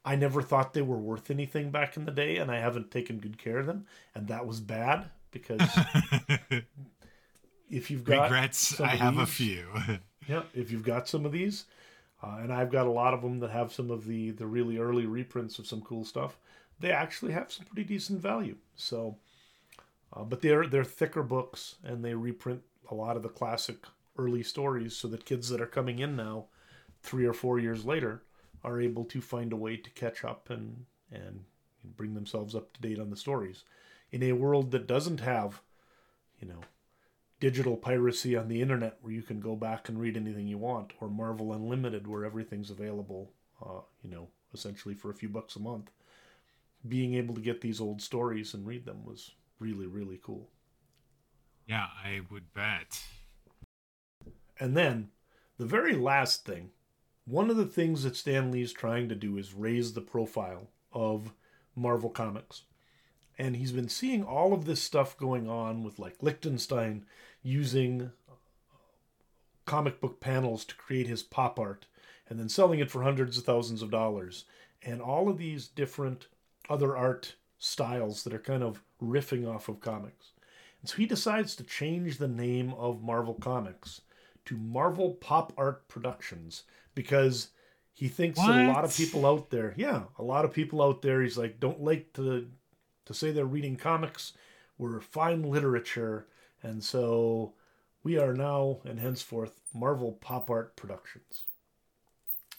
[0.04, 3.16] I never thought they were worth anything back in the day and I haven't taken
[3.16, 5.62] good care of them and that was bad because
[7.70, 8.78] if you've got Regrets.
[8.78, 9.68] I have a few.
[10.26, 11.64] yeah, if you've got some of these,
[12.22, 14.78] uh, and I've got a lot of them that have some of the the really
[14.78, 16.36] early reprints of some cool stuff,
[16.80, 18.56] they actually have some pretty decent value.
[18.74, 19.16] So,
[20.12, 23.84] uh, but they're they're thicker books, and they reprint a lot of the classic
[24.18, 26.46] early stories, so that kids that are coming in now,
[27.02, 28.22] three or four years later,
[28.64, 31.44] are able to find a way to catch up and and
[31.96, 33.62] bring themselves up to date on the stories,
[34.10, 35.60] in a world that doesn't have,
[36.40, 36.60] you know,
[37.40, 40.92] digital piracy on the internet where you can go back and read anything you want,
[41.00, 43.32] or Marvel Unlimited where everything's available,
[43.64, 45.90] uh, you know, essentially for a few bucks a month.
[46.88, 50.48] Being able to get these old stories and read them was really, really cool.
[51.66, 53.02] yeah, I would bet.
[54.58, 55.10] And then
[55.58, 56.70] the very last thing,
[57.24, 61.32] one of the things that Stan Lee's trying to do is raise the profile of
[61.74, 62.62] Marvel Comics.
[63.38, 67.04] And he's been seeing all of this stuff going on with like Lichtenstein
[67.46, 68.10] using
[69.64, 71.86] comic book panels to create his pop art
[72.28, 74.44] and then selling it for hundreds of thousands of dollars.
[74.82, 76.26] And all of these different
[76.68, 80.32] other art styles that are kind of riffing off of comics.
[80.80, 84.02] And so he decides to change the name of Marvel Comics
[84.46, 87.48] to Marvel Pop Art Productions because
[87.92, 91.02] he thinks that a lot of people out there, yeah, a lot of people out
[91.02, 92.48] there, he's like, don't like to
[93.06, 94.32] to say they're reading comics.
[94.78, 96.26] We're fine literature,
[96.66, 97.52] and so
[98.02, 101.44] we are now and henceforth Marvel Pop Art Productions.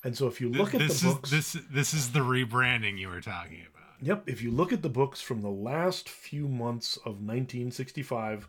[0.04, 2.98] And so if you look at this the is books, this this is the rebranding
[2.98, 4.02] you were talking about.
[4.02, 8.48] Yep, if you look at the books from the last few months of 1965,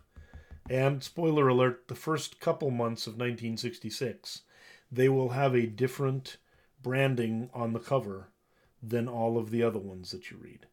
[0.69, 4.43] and spoiler alert, the first couple months of 1966,
[4.91, 6.37] they will have a different
[6.83, 8.29] branding on the cover
[8.81, 10.67] than all of the other ones that you read.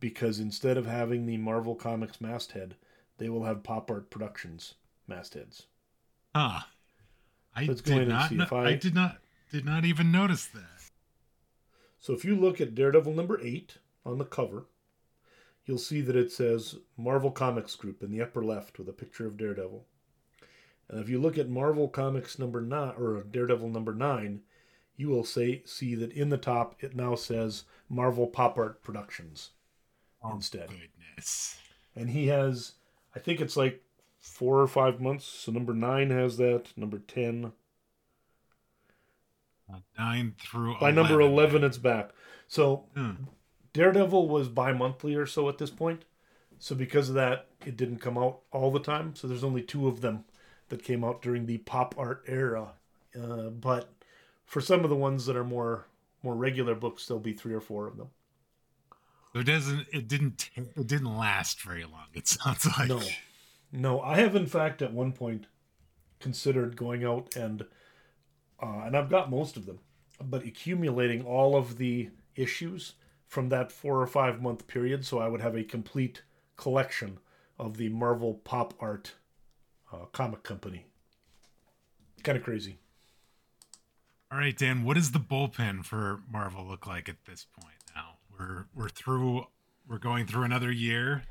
[0.00, 2.74] Because instead of having the Marvel Comics masthead,
[3.18, 4.74] they will have Pop Art Productions
[5.06, 5.66] mastheads.
[6.34, 6.68] Ah,
[7.54, 9.18] I Let's go did and not see if I- I did not
[9.50, 10.90] did not even notice that.
[11.98, 14.66] So if you look at Daredevil number 8 on the cover,
[15.64, 19.26] you'll see that it says Marvel Comics Group in the upper left with a picture
[19.26, 19.86] of Daredevil.
[20.88, 24.42] And if you look at Marvel Comics number 9 or Daredevil number 9,
[24.96, 29.50] you will say see that in the top it now says Marvel Pop Art Productions
[30.32, 30.68] instead.
[30.68, 31.58] Goodness.
[31.96, 32.74] And he has
[33.18, 33.82] I think it's like
[34.20, 35.24] 4 or 5 months.
[35.24, 37.52] So number 9 has that, number 10
[39.70, 42.12] Uh, Nine through by number 11 it's back.
[42.46, 43.24] So Hmm.
[43.74, 46.04] Daredevil was bi-monthly or so at this point.
[46.58, 49.14] So because of that, it didn't come out all the time.
[49.14, 50.24] So there's only two of them
[50.68, 52.74] that came out during the pop art era
[53.18, 53.92] uh, but
[54.44, 55.86] for some of the ones that are more
[56.22, 58.10] more regular books, there'll be three or four of them.
[59.32, 59.86] So it doesn't.
[59.92, 60.50] It didn't.
[60.54, 62.06] It didn't last very long.
[62.14, 62.88] It sounds like.
[62.88, 63.00] No,
[63.72, 64.00] no.
[64.00, 65.46] I have in fact at one point
[66.20, 67.62] considered going out and
[68.60, 69.78] uh, and I've got most of them,
[70.22, 72.94] but accumulating all of the issues
[73.26, 76.22] from that four or five month period, so I would have a complete
[76.56, 77.18] collection
[77.58, 79.14] of the Marvel Pop Art
[79.92, 80.86] uh, comic company.
[82.22, 82.78] Kind of crazy.
[84.32, 84.84] All right, Dan.
[84.84, 87.77] What does the bullpen for Marvel look like at this point?
[88.38, 89.46] We're we're through.
[89.88, 91.22] We're going through another year.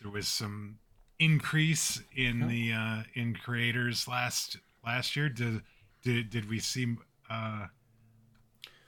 [0.00, 0.78] There was some
[1.18, 5.28] increase in the uh, in creators last last year.
[5.28, 5.62] Did
[6.02, 6.96] did did we see
[7.30, 7.66] uh,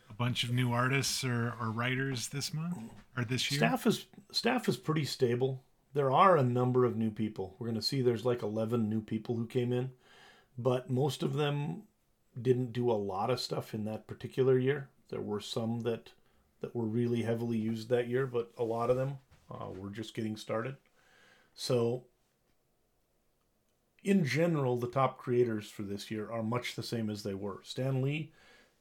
[0.09, 2.79] a bunch of new artists or, or writers this month
[3.17, 3.59] or this year?
[3.59, 5.63] Staff is staff is pretty stable.
[5.95, 7.57] There are a number of new people.
[7.59, 9.93] We're going to see there's like 11 new people who came in,
[10.59, 11.85] but most of them
[12.41, 14.91] didn't do a lot of stuff in that particular year.
[15.09, 16.11] There were some that
[16.61, 19.19] that were really heavily used that year, but a lot of them
[19.51, 20.77] uh, were just getting started.
[21.55, 22.05] So,
[24.03, 27.61] in general, the top creators for this year are much the same as they were.
[27.63, 28.33] Stan Lee,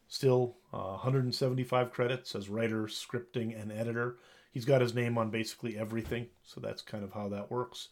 [0.07, 4.17] still uh, 175 credits as writer, scripting, and editor.
[4.51, 7.89] He's got his name on basically everything, so that's kind of how that works.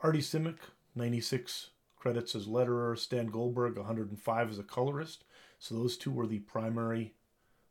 [0.00, 0.58] Artie Simek,
[0.94, 2.96] 96 credits as letterer.
[2.96, 5.24] Stan Goldberg, 105 as a colorist.
[5.58, 7.14] So those two were the primary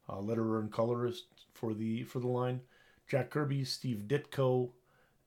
[0.09, 2.61] uh, letterer and colorist for the for the line.
[3.07, 4.71] Jack Kirby, Steve Ditko,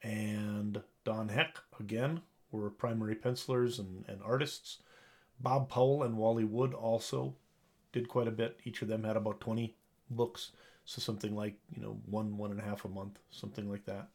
[0.03, 4.79] and Don Heck again were primary pencilers and, and artists.
[5.41, 7.35] Bob Powell and Wally Wood also
[7.93, 8.61] did quite a bit.
[8.65, 9.77] Each of them had about 20
[10.11, 10.53] books.
[10.85, 14.09] So something like, you know, one, one and a half a month, something like that.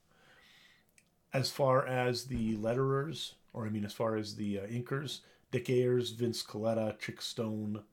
[1.32, 5.20] As far as the letterers, or I mean, as far as the uh, inkers,
[5.52, 7.84] Dick Ayers, Vince Colletta, Chick Stone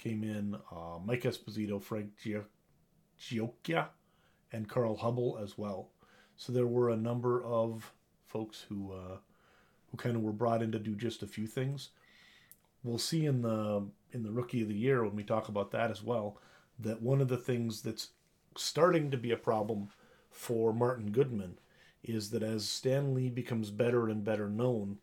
[0.00, 2.12] came in, uh, Mike Esposito, Frank
[3.18, 3.88] Giacoia,
[4.50, 5.90] and Carl Hubbell as well.
[6.36, 7.92] So there were a number of
[8.26, 9.18] folks who uh,
[9.90, 11.90] who kind of were brought in to do just a few things.
[12.82, 15.90] We'll see in the in the rookie of the year when we talk about that
[15.90, 16.38] as well
[16.78, 18.08] that one of the things that's
[18.56, 19.90] starting to be a problem
[20.30, 21.58] for Martin Goodman
[22.02, 24.96] is that as Stan Lee becomes better and better known,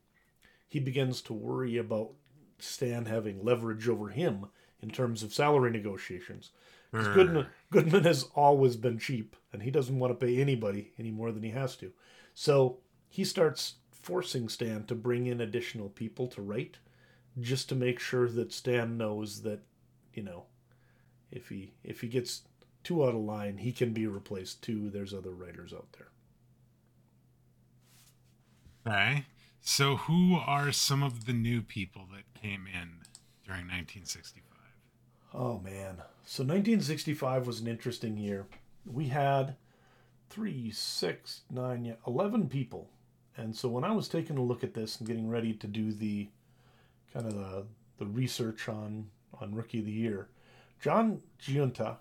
[0.67, 2.13] he begins to worry about
[2.57, 4.47] Stan having leverage over him
[4.81, 6.51] in terms of salary negotiations.
[6.91, 7.13] Because hmm.
[7.13, 11.31] Goodman, Goodman has always been cheap, and he doesn't want to pay anybody any more
[11.31, 11.91] than he has to.
[12.33, 12.77] So
[13.09, 16.77] he starts forcing Stan to bring in additional people to write,
[17.39, 19.59] just to make sure that Stan knows that,
[20.13, 20.45] you know,
[21.31, 22.43] if he if he gets
[22.83, 24.89] too out of line, he can be replaced too.
[24.89, 26.07] There's other writers out there.
[28.87, 29.25] Okay.
[29.59, 33.01] So, who are some of the new people that came in
[33.43, 34.56] during 1965?
[35.39, 36.01] Oh, man.
[36.25, 38.47] So, 1965 was an interesting year.
[38.91, 39.55] We had
[40.31, 42.89] three, six, nine, yeah, 11 people.
[43.37, 45.91] And so, when I was taking a look at this and getting ready to do
[45.91, 46.29] the
[47.13, 47.65] kind of the,
[47.99, 50.29] the research on, on Rookie of the Year,
[50.81, 51.97] John Giunta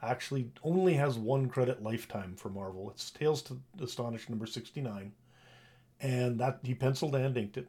[0.00, 2.88] actually only has one credit lifetime for Marvel.
[2.88, 5.12] It's Tales to Astonish number 69
[6.00, 7.68] and that he penciled and inked it.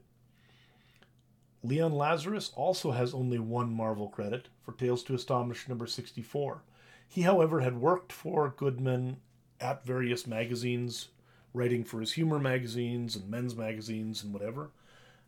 [1.64, 6.64] Leon Lazarus also has only one Marvel credit for Tales to Astonish number 64.
[7.08, 9.18] He, however, had worked for Goodman
[9.60, 11.10] at various magazines,
[11.54, 14.72] writing for his humor magazines and men's magazines and whatever.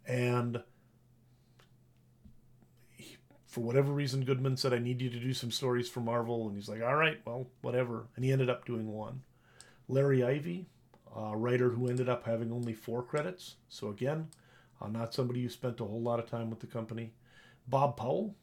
[0.08, 0.64] And
[2.90, 6.48] he, for whatever reason, Goodman said, I need you to do some stories for Marvel.
[6.48, 8.08] And he's like, all right, well, whatever.
[8.16, 9.22] And he ended up doing one.
[9.88, 10.66] Larry Ivie
[11.16, 13.56] a writer who ended up having only four credits.
[13.70, 14.30] So again,
[14.84, 17.14] uh, not somebody who spent a whole lot of time with the company.
[17.68, 18.36] Bob Powell,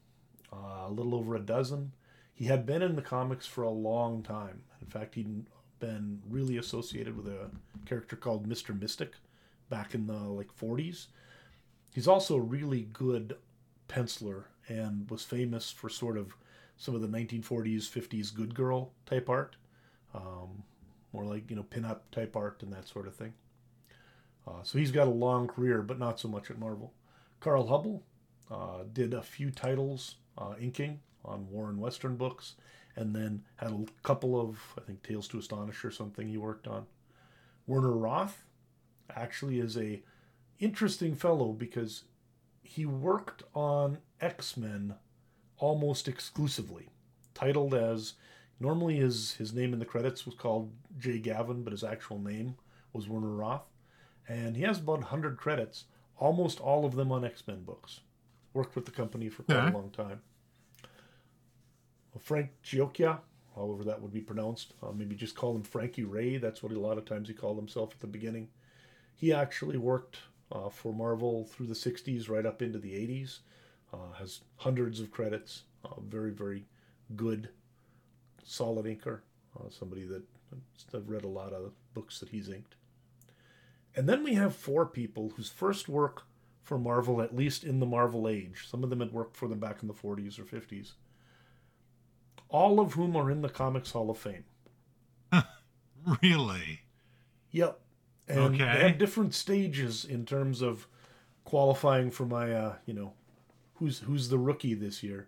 [0.51, 1.93] uh, a little over a dozen.
[2.33, 4.63] He had been in the comics for a long time.
[4.81, 5.45] In fact, he'd
[5.79, 7.49] been really associated with a
[7.85, 8.77] character called Mr.
[8.79, 9.13] Mystic
[9.69, 11.07] back in the like 40s.
[11.93, 13.35] He's also a really good
[13.87, 16.35] penciler and was famous for sort of
[16.77, 19.57] some of the 1940s, 50s good girl type art.
[20.13, 20.63] Um,
[21.13, 23.33] more like you know pinup type art and that sort of thing.
[24.47, 26.93] Uh, so he's got a long career, but not so much at Marvel.
[27.39, 28.01] Carl Hubbell
[28.49, 32.55] uh, did a few titles uh, inking on Warren Western books,
[32.95, 36.67] and then had a couple of I think Tales to Astonish or something he worked
[36.67, 36.85] on.
[37.67, 38.43] Werner Roth
[39.15, 40.01] actually is a
[40.59, 42.03] interesting fellow because
[42.63, 44.95] he worked on X Men
[45.57, 46.89] almost exclusively,
[47.33, 48.13] titled as
[48.61, 52.57] Normally, his, his name in the credits was called Jay Gavin, but his actual name
[52.93, 53.65] was Werner Roth.
[54.31, 55.85] And he has about 100 credits,
[56.17, 57.99] almost all of them on X Men books.
[58.53, 59.71] Worked with the company for quite yeah.
[59.71, 60.21] a long time.
[62.19, 63.19] Frank Giacoia,
[63.55, 64.73] however that would be pronounced.
[64.81, 66.37] Uh, maybe just call him Frankie Ray.
[66.37, 68.47] That's what a lot of times he called himself at the beginning.
[69.15, 70.19] He actually worked
[70.51, 73.39] uh, for Marvel through the 60s right up into the 80s.
[73.93, 75.63] Uh, has hundreds of credits.
[75.83, 76.63] Uh, very, very
[77.17, 77.49] good,
[78.43, 79.19] solid inker.
[79.59, 80.23] Uh, somebody that
[80.93, 82.75] I've read a lot of books that he's inked.
[83.95, 86.23] And then we have four people whose first work
[86.63, 89.59] for Marvel, at least in the Marvel age, some of them had worked for them
[89.59, 90.93] back in the 40s or 50s,
[92.49, 94.45] all of whom are in the Comics Hall of Fame.
[96.21, 96.81] really?
[97.51, 97.79] Yep.
[98.27, 98.57] And Okay.
[98.57, 100.87] they have different stages in terms of
[101.43, 103.13] qualifying for my, uh, you know,
[103.75, 105.27] who's who's the rookie this year.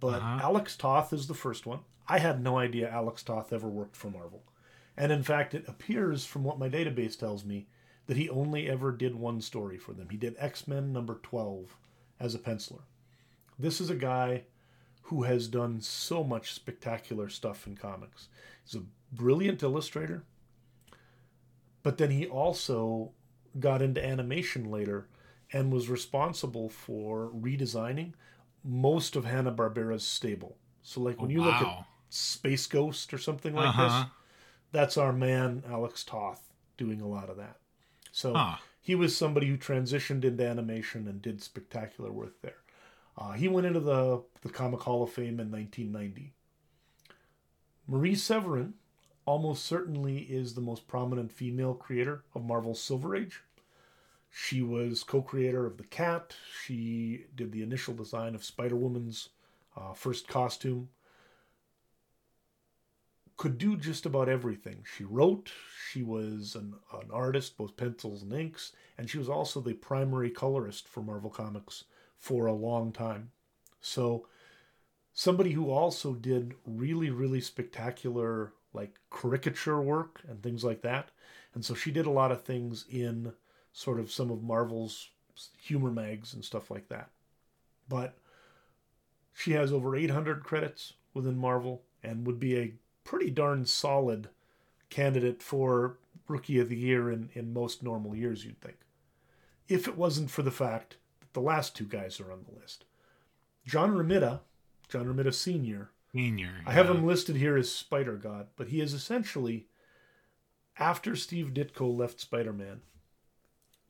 [0.00, 0.40] But Uh-huh.
[0.42, 1.80] Alex Toth is the first one.
[2.08, 4.42] I had no idea Alex Toth ever worked for Marvel.
[4.96, 7.68] And in fact, it appears from what my database tells me
[8.06, 10.08] that he only ever did one story for them.
[10.10, 11.76] He did X Men number 12
[12.20, 12.82] as a penciler.
[13.58, 14.44] This is a guy
[15.02, 18.28] who has done so much spectacular stuff in comics.
[18.64, 20.24] He's a brilliant illustrator,
[21.82, 23.12] but then he also
[23.58, 25.08] got into animation later
[25.52, 28.12] and was responsible for redesigning
[28.64, 30.56] most of Hanna-Barbera's stable.
[30.82, 31.86] So like when Oh, you look at.
[32.08, 33.84] Space Ghost or something like Uh-huh.
[33.86, 34.10] this,
[34.70, 37.56] that's our man Alex Toth doing a lot of that.
[38.12, 38.58] So Huh.
[38.80, 42.58] he was somebody who transitioned into animation and did spectacular work there.
[43.18, 46.32] Uh, he went into the, the Comic Hall of Fame in 1990.
[47.86, 48.74] Marie Severin
[49.26, 53.42] almost certainly is the most prominent female creator of Marvel's Silver Age.
[54.30, 56.34] She was co creator of The Cat.
[56.64, 59.28] She did the initial design of Spider Woman's
[59.76, 60.88] uh, first costume.
[63.36, 64.84] Could do just about everything.
[64.96, 65.50] She wrote,
[65.90, 70.30] she was an, an artist, both pencils and inks, and she was also the primary
[70.30, 71.84] colorist for Marvel Comics
[72.18, 73.30] for a long time.
[73.80, 74.26] So,
[75.12, 81.10] somebody who also did really, really spectacular, like caricature work and things like that.
[81.54, 83.32] And so, she did a lot of things in
[83.72, 85.10] sort of some of Marvel's
[85.60, 87.10] humor mags and stuff like that.
[87.88, 88.16] But
[89.34, 92.72] she has over 800 credits within Marvel and would be a
[93.04, 94.28] pretty darn solid
[94.90, 95.98] candidate for
[96.28, 98.78] Rookie of the Year in, in most normal years, you'd think.
[99.68, 102.84] If it wasn't for the fact that the last two guys are on the list.
[103.66, 104.40] John Romita,
[104.88, 106.60] John Romita Sr., Senior.
[106.66, 109.66] I have him listed here as Spider God, but he is essentially
[110.78, 112.82] after Steve Ditko left Spider Man.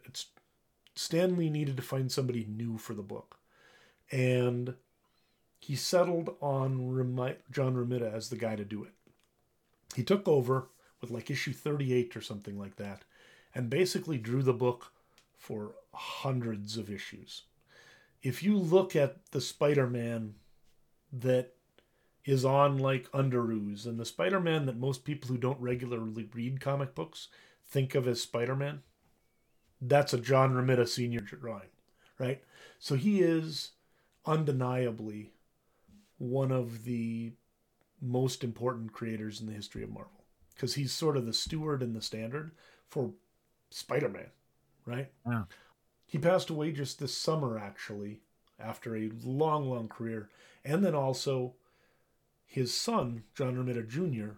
[0.05, 0.27] It's
[0.95, 3.39] Stan Lee needed to find somebody new for the book,
[4.13, 4.75] and
[5.59, 8.93] he settled on Remi- John Romita as the guy to do it.
[9.95, 10.69] He took over
[11.01, 13.05] with like issue 38 or something like that,
[13.55, 14.93] and basically drew the book
[15.37, 17.43] for hundreds of issues.
[18.23, 20.35] If you look at the Spider Man
[21.13, 21.55] that
[22.25, 26.95] is on like Underoos and the Spider-Man that most people who don't regularly read comic
[26.95, 27.29] books
[27.67, 28.83] think of as Spider-Man.
[29.81, 31.71] That's a John Romita senior drawing,
[32.19, 32.43] right?
[32.79, 33.71] So he is
[34.25, 35.33] undeniably
[36.19, 37.33] one of the
[38.03, 40.25] most important creators in the history of Marvel
[40.55, 42.51] because he's sort of the steward and the standard
[42.91, 43.13] for
[43.71, 44.27] Spider-Man,
[44.85, 45.11] right?
[45.27, 45.45] Yeah.
[46.05, 48.21] He passed away just this summer actually
[48.59, 50.29] after a long long career
[50.65, 51.55] and then also
[52.47, 54.35] his son, John Romita Jr.,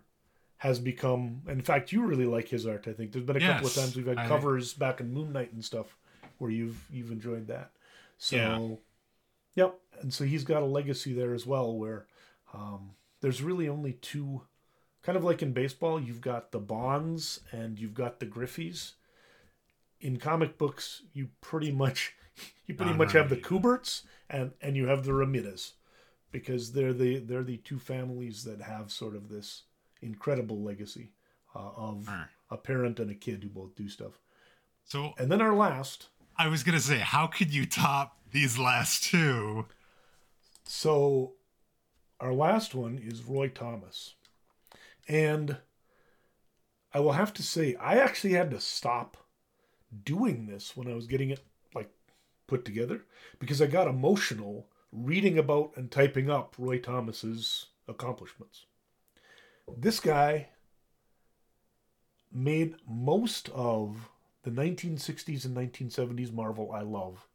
[0.58, 1.42] has become.
[1.48, 2.86] In fact, you really like his art.
[2.86, 5.32] I think there's been a couple of times we've had I- covers back in Moon
[5.32, 5.96] Knight and stuff
[6.38, 7.72] where you've you've enjoyed that.
[8.18, 9.64] So, Yeah.
[9.64, 9.80] yep.
[10.00, 12.06] And so he's got a legacy there as well, where
[12.54, 12.92] um,
[13.24, 14.42] there's really only two.
[15.02, 18.92] Kind of like in baseball, you've got the Bonds and you've got the Griffeys.
[19.98, 22.12] In comic books, you pretty much
[22.66, 25.72] you pretty Don much have the Kuberts and and you have the Romitas
[26.32, 29.62] because they're the they're the two families that have sort of this
[30.02, 31.12] incredible legacy
[31.54, 32.06] uh, of
[32.50, 34.20] a parent and a kid who both do stuff.
[34.84, 39.04] So And then our last, I was gonna say, how could you top these last
[39.04, 39.64] two?
[40.66, 41.34] so
[42.20, 44.14] our last one is Roy Thomas,
[45.08, 45.58] and
[46.92, 49.16] I will have to say I actually had to stop
[50.04, 51.40] doing this when I was getting it
[51.74, 51.90] like
[52.46, 53.02] put together
[53.38, 58.66] because I got emotional reading about and typing up Roy Thomas's accomplishments.
[59.76, 60.48] This guy
[62.32, 64.10] made most of
[64.42, 67.26] the 1960s and 1970s Marvel I love.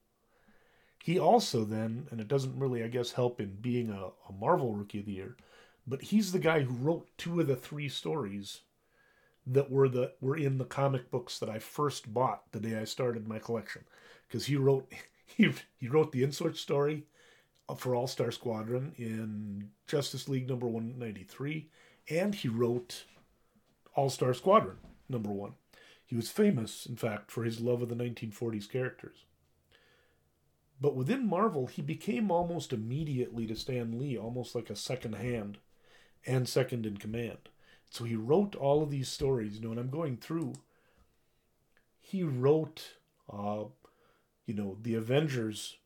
[1.03, 4.73] He also then, and it doesn't really, I guess, help in being a, a Marvel
[4.73, 5.37] Rookie of the Year,
[5.87, 8.61] but he's the guy who wrote two of the three stories
[9.47, 12.83] that were the were in the comic books that I first bought the day I
[12.83, 13.85] started my collection,
[14.27, 14.91] because he wrote
[15.25, 17.05] he he wrote the insert story
[17.69, 21.69] uh, for All Star Squadron in Justice League number 193,
[22.09, 23.05] and he wrote
[23.95, 24.77] All Star Squadron
[25.07, 25.53] number one.
[26.05, 29.25] He was famous, in fact, for his love of the 1940s characters.
[30.81, 35.57] But within Marvel, he became almost immediately to Stan Lee, almost like a second hand
[36.25, 37.49] and second in command.
[37.89, 39.55] So he wrote all of these stories.
[39.55, 40.53] You know, and I'm going through.
[41.99, 42.93] He wrote,
[43.31, 43.65] uh,
[44.45, 45.77] you know, the Avengers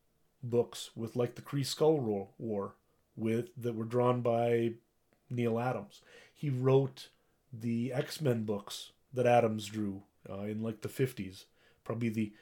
[0.44, 2.76] books with like the Kree Skrull War,
[3.16, 4.74] with that were drawn by
[5.30, 6.02] Neal Adams.
[6.34, 7.10] He wrote
[7.52, 11.46] the X Men books that Adams drew uh, in like the 50s.
[11.84, 12.34] Probably the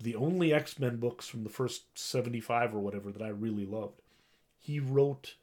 [0.00, 4.02] the only X Men books from the first 75 or whatever that I really loved.
[4.58, 5.34] He wrote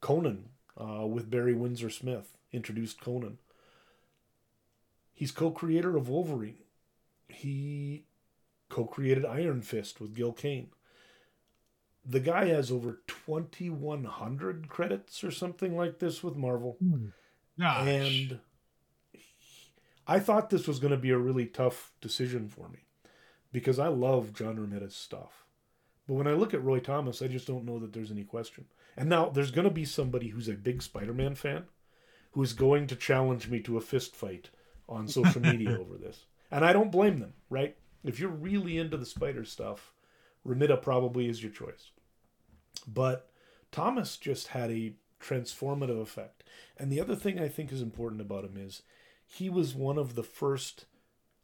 [0.00, 3.38] Conan uh, with Barry Windsor Smith, introduced Conan.
[5.14, 6.58] He's co creator of Wolverine.
[7.28, 8.04] He
[8.68, 10.68] co created Iron Fist with Gil Kane.
[12.04, 16.76] The guy has over 2,100 credits or something like this with Marvel.
[17.58, 17.86] Gosh.
[17.86, 18.40] And
[20.06, 22.80] I thought this was going to be a really tough decision for me
[23.52, 25.44] because I love John Romita's stuff.
[26.08, 28.64] But when I look at Roy Thomas, I just don't know that there's any question.
[28.96, 31.64] And now there's going to be somebody who's a big Spider Man fan
[32.32, 34.50] who is going to challenge me to a fist fight
[34.88, 36.24] on social media over this.
[36.50, 37.76] And I don't blame them, right?
[38.04, 39.92] If you're really into the spider stuff,
[40.46, 41.90] Romita probably is your choice.
[42.86, 43.30] But
[43.70, 46.42] Thomas just had a transformative effect.
[46.76, 48.82] And the other thing I think is important about him is
[49.24, 50.86] he was one of the first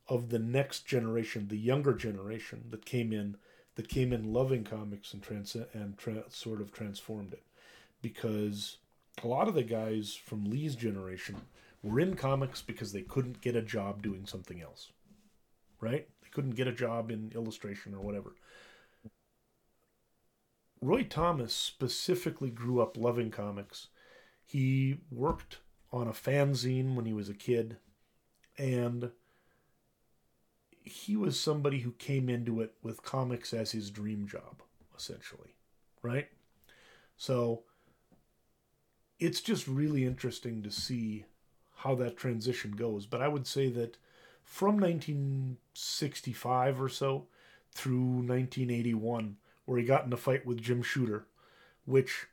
[0.08, 3.36] of the next generation, the younger generation that came in,
[3.74, 7.44] that came in loving comics and trans and tra- sort of transformed it,
[8.00, 8.78] because
[9.22, 11.36] a lot of the guys from Lee's generation
[11.82, 14.90] were in comics because they couldn't get a job doing something else,
[15.80, 16.08] right?
[16.22, 18.34] They couldn't get a job in illustration or whatever.
[20.80, 23.88] Roy Thomas specifically grew up loving comics.
[24.44, 25.58] He worked
[25.92, 27.76] on a fanzine when he was a kid,
[28.56, 29.10] and
[30.88, 34.62] he was somebody who came into it with comics as his dream job,
[34.96, 35.54] essentially,
[36.02, 36.28] right?
[37.16, 37.62] So
[39.18, 41.24] it's just really interesting to see
[41.76, 43.06] how that transition goes.
[43.06, 43.96] But I would say that
[44.42, 47.26] from 1965 or so
[47.72, 51.26] through 1981, where he got in a fight with Jim Shooter,
[51.84, 52.26] which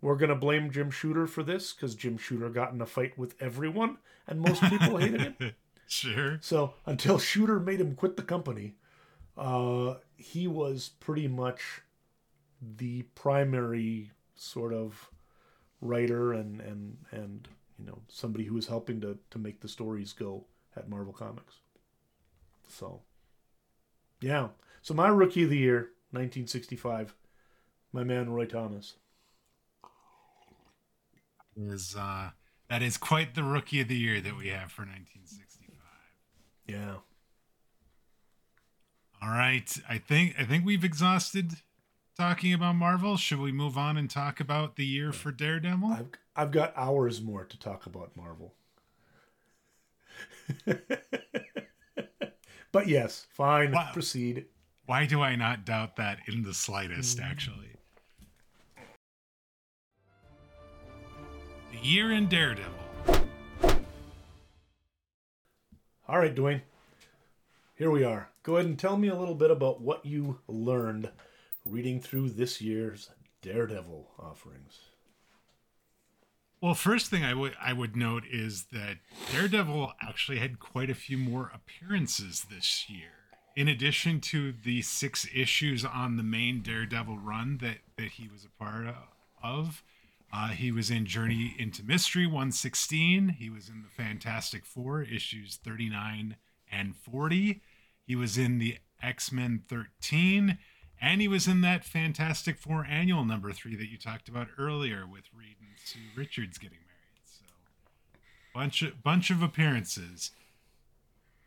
[0.00, 3.18] we're going to blame Jim Shooter for this because Jim Shooter got in a fight
[3.18, 5.54] with everyone and most people hated him.
[5.90, 6.38] Sure.
[6.40, 8.74] So until Shooter made him quit the company,
[9.36, 11.82] uh, he was pretty much
[12.62, 15.10] the primary sort of
[15.80, 20.12] writer and and and you know somebody who was helping to to make the stories
[20.12, 20.44] go
[20.76, 21.56] at Marvel Comics.
[22.68, 23.00] So
[24.20, 24.50] yeah,
[24.82, 27.16] so my rookie of the year, 1965,
[27.92, 28.94] my man Roy Thomas.
[31.56, 32.30] Is uh
[32.68, 35.69] that is quite the rookie of the year that we have for 1965.
[36.70, 36.96] Yeah.
[39.22, 39.70] All right.
[39.88, 41.54] I think I think we've exhausted
[42.16, 43.16] talking about Marvel.
[43.16, 45.88] Should we move on and talk about the year for Daredevil?
[45.88, 48.54] I've I've got hours more to talk about Marvel.
[52.72, 53.72] but yes, fine.
[53.72, 53.90] Wow.
[53.92, 54.46] Proceed.
[54.86, 57.24] Why do I not doubt that in the slightest, mm.
[57.24, 57.76] actually?
[61.72, 62.89] The year in Daredevil.
[66.10, 66.62] All right, Duane.
[67.76, 68.30] Here we are.
[68.42, 71.08] Go ahead and tell me a little bit about what you learned
[71.64, 73.10] reading through this year's
[73.42, 74.80] Daredevil offerings.
[76.60, 78.96] Well, first thing I would I would note is that
[79.30, 83.12] Daredevil actually had quite a few more appearances this year.
[83.54, 88.44] In addition to the six issues on the main Daredevil run that that he was
[88.44, 88.88] a part
[89.44, 89.84] of,
[90.32, 93.30] uh, he was in Journey into Mystery 116.
[93.30, 96.36] He was in the Fantastic Four issues 39
[96.70, 97.60] and 40.
[98.06, 100.58] He was in the X Men 13.
[101.02, 105.06] And he was in that Fantastic Four annual number three that you talked about earlier
[105.06, 107.24] with Reed and Sue Richards getting married.
[107.24, 107.44] So,
[108.54, 110.30] bunch of bunch of appearances.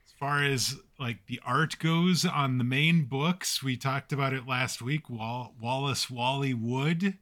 [0.06, 4.48] As far as like the art goes on the main books, we talked about it
[4.48, 5.08] last week.
[5.10, 7.20] Wall- Wallace Wally Wood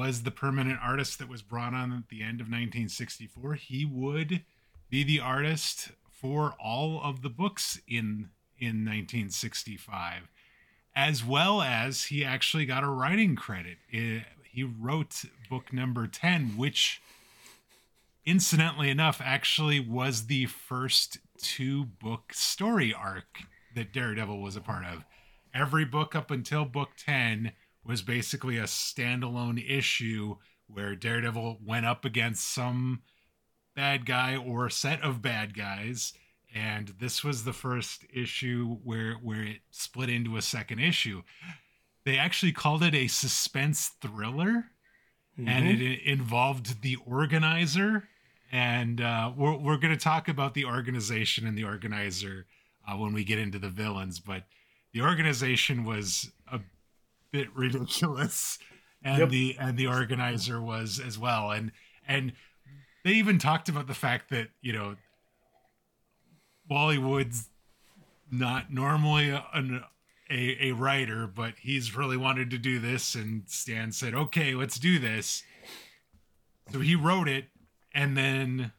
[0.00, 3.52] was the permanent artist that was brought on at the end of 1964.
[3.56, 4.42] He would
[4.88, 10.30] be the artist for all of the books in in 1965
[10.96, 13.76] as well as he actually got a writing credit.
[13.92, 17.02] Eh, he wrote book number 10, which,
[18.24, 23.42] incidentally enough, actually was the first two book story arc
[23.74, 25.04] that Daredevil was a part of.
[25.52, 27.52] Every book up until book 10
[27.90, 30.36] was basically a standalone issue
[30.68, 33.02] where Daredevil went up against some
[33.74, 36.12] bad guy or set of bad guys
[36.54, 41.22] and this was the first issue where where it split into a second issue
[42.04, 44.66] they actually called it a suspense thriller
[45.36, 45.48] mm-hmm.
[45.48, 48.04] and it, it, involved the organizer
[48.52, 52.46] and uh, we're, we're going to talk about the organization and the organizer
[52.86, 54.44] uh, when we get into the villains but
[54.92, 56.30] the organization was
[57.32, 58.58] bit ridiculous
[59.02, 59.28] and yep.
[59.30, 61.72] the and the organizer was as well and
[62.06, 62.32] and
[63.04, 64.96] they even talked about the fact that you know
[66.68, 67.48] Wally Wood's
[68.30, 69.44] not normally a,
[70.30, 74.78] a, a writer, but he's really wanted to do this, and Stan said, "Okay, let's
[74.78, 75.42] do this."
[76.72, 77.46] So he wrote it,
[77.92, 78.72] and then.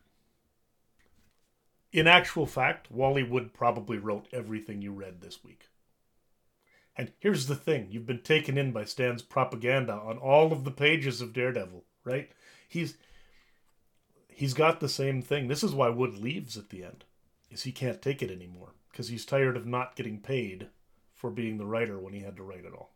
[1.92, 5.68] In actual fact, Wally Wood probably wrote everything you read this week.
[6.98, 10.72] And here's the thing you've been taken in by Stan's propaganda on all of the
[10.72, 12.30] pages of Daredevil, right?
[12.68, 12.98] He's
[14.28, 15.48] he's got the same thing.
[15.48, 17.06] This is why Wood leaves at the end.
[17.50, 20.68] Is he can't take it anymore because he's tired of not getting paid
[21.14, 22.92] for being the writer when he had to write it all.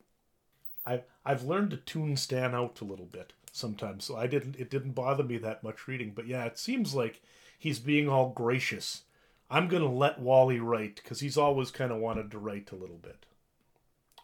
[0.85, 4.69] I've I've learned to tune Stan out a little bit sometimes, so I didn't it
[4.69, 6.11] didn't bother me that much reading.
[6.13, 7.21] But yeah, it seems like
[7.57, 9.03] he's being all gracious.
[9.49, 12.97] I'm gonna let Wally write because he's always kind of wanted to write a little
[12.97, 13.25] bit.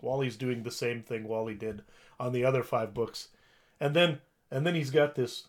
[0.02, 1.84] Wally's doing the same thing Wally did
[2.20, 3.30] on the other five books,
[3.80, 5.47] and then and then he's got this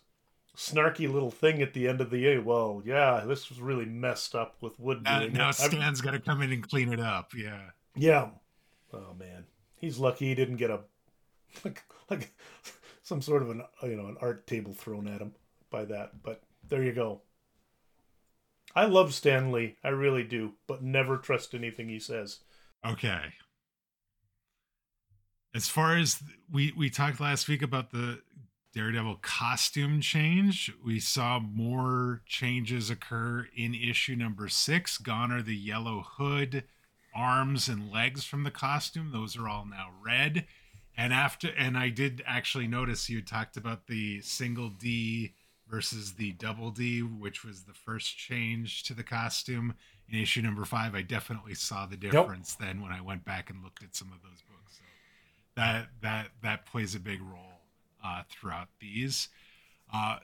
[0.55, 2.41] snarky little thing at the end of the year.
[2.41, 5.03] Well, yeah, this was really messed up with Wood.
[5.05, 7.31] Uh, now Stan's got to come in and clean it up.
[7.35, 7.69] Yeah.
[7.95, 8.29] Yeah.
[8.93, 9.45] Oh man,
[9.75, 10.81] he's lucky he didn't get a
[11.65, 12.33] like like
[13.03, 15.33] some sort of an you know an art table thrown at him
[15.69, 16.23] by that.
[16.23, 17.21] But there you go.
[18.75, 22.39] I love Stan Lee, I really do, but never trust anything he says.
[22.85, 23.21] Okay.
[25.55, 28.21] As far as we we talked last week about the
[28.73, 30.73] Daredevil costume change.
[30.83, 34.97] We saw more changes occur in issue number six.
[34.97, 36.63] Gone are the yellow hood,
[37.15, 39.11] arms, and legs from the costume.
[39.11, 40.47] Those are all now red.
[40.97, 45.33] And after, and I did actually notice you talked about the single D
[45.69, 49.75] versus the double D, which was the first change to the costume
[50.09, 50.95] in issue number five.
[50.95, 52.67] I definitely saw the difference yep.
[52.67, 54.77] then when I went back and looked at some of those books.
[54.77, 54.83] So
[55.55, 57.61] that that that plays a big role
[58.03, 59.29] uh, throughout these.
[59.93, 60.17] Uh,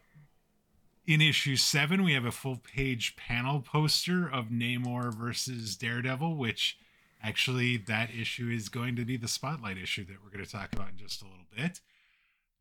[1.07, 6.77] in issue seven, we have a full page panel poster of Namor versus Daredevil, which
[7.23, 10.71] actually that issue is going to be the spotlight issue that we're going to talk
[10.73, 11.81] about in just a little bit.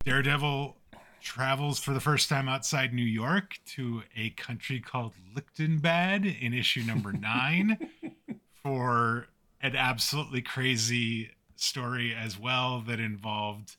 [0.03, 0.77] Daredevil
[1.21, 6.81] travels for the first time outside New York to a country called Lichtenbad in issue
[6.83, 7.77] number nine
[8.63, 9.27] for
[9.61, 11.31] an absolutely crazy
[11.61, 13.75] story as well that involved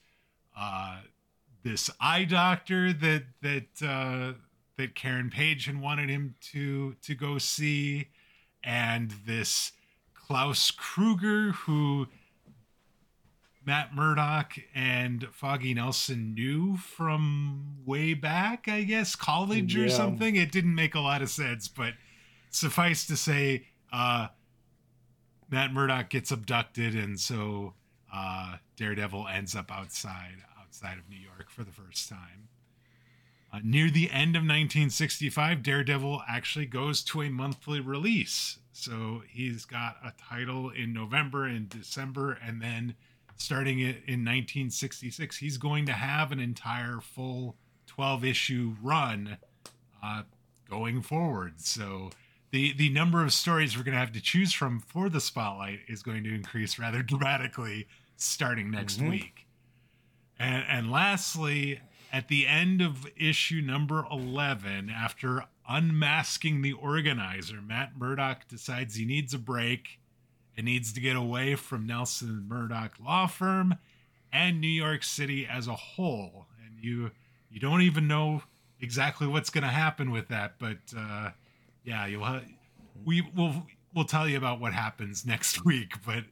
[0.57, 1.01] uh,
[1.63, 4.33] this eye doctor that that uh,
[4.77, 8.09] that Karen Page had wanted him to to go see,
[8.63, 9.73] and this
[10.15, 12.07] Klaus Kruger who
[13.65, 20.37] Matt Murdock and Foggy Nelson knew from way back, I guess, college or something.
[20.37, 21.93] It didn't make a lot of sense, but
[22.51, 24.29] suffice to say, uh,
[25.51, 27.75] Matt Murdock gets abducted, and so
[28.13, 32.49] uh, Daredevil ends up outside outside of New York for the first time.
[33.53, 38.59] Uh, near the end of 1965, Daredevil actually goes to a monthly release.
[38.73, 42.95] So he's got a title in November and December, and then
[43.37, 47.57] starting it in 1966, he's going to have an entire full
[47.89, 49.39] 12 issue run
[50.03, 50.23] uh,
[50.69, 51.61] going forward.
[51.61, 52.11] So
[52.51, 55.81] the the number of stories we're going to have to choose from for the spotlight
[55.89, 57.87] is going to increase rather dramatically
[58.17, 59.11] starting next mm-hmm.
[59.11, 59.47] week.
[60.39, 61.81] And, and lastly,
[62.13, 69.05] at the end of issue number 11, after unmasking the organizer, Matt Murdock decides he
[69.05, 70.01] needs a break
[70.57, 73.77] and needs to get away from Nelson Murdock Law Firm
[74.33, 76.47] and New York City as a whole.
[76.65, 77.11] And you
[77.51, 78.43] you don't even know
[78.81, 81.31] exactly what's going to happen with that, but uh,
[81.85, 82.43] yeah, you'll ha-
[83.05, 85.95] we will we'll tell you about what happens next week.
[86.05, 86.25] But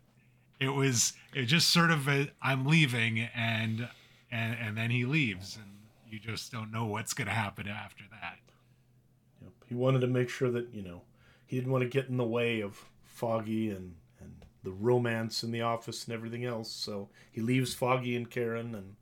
[0.60, 3.88] it was it just sort of i am leaving and
[4.30, 5.72] and and then he leaves and
[6.08, 8.38] you just don't know what's going to happen after that
[9.42, 9.52] yep.
[9.66, 11.02] he wanted to make sure that you know
[11.46, 15.50] he didn't want to get in the way of foggy and and the romance in
[15.50, 18.96] the office and everything else so he leaves foggy and karen and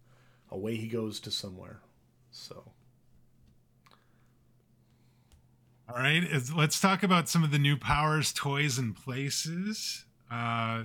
[0.51, 1.81] away he goes to somewhere
[2.31, 2.73] so
[5.89, 6.25] all right
[6.57, 10.85] let's talk about some of the new powers toys and places uh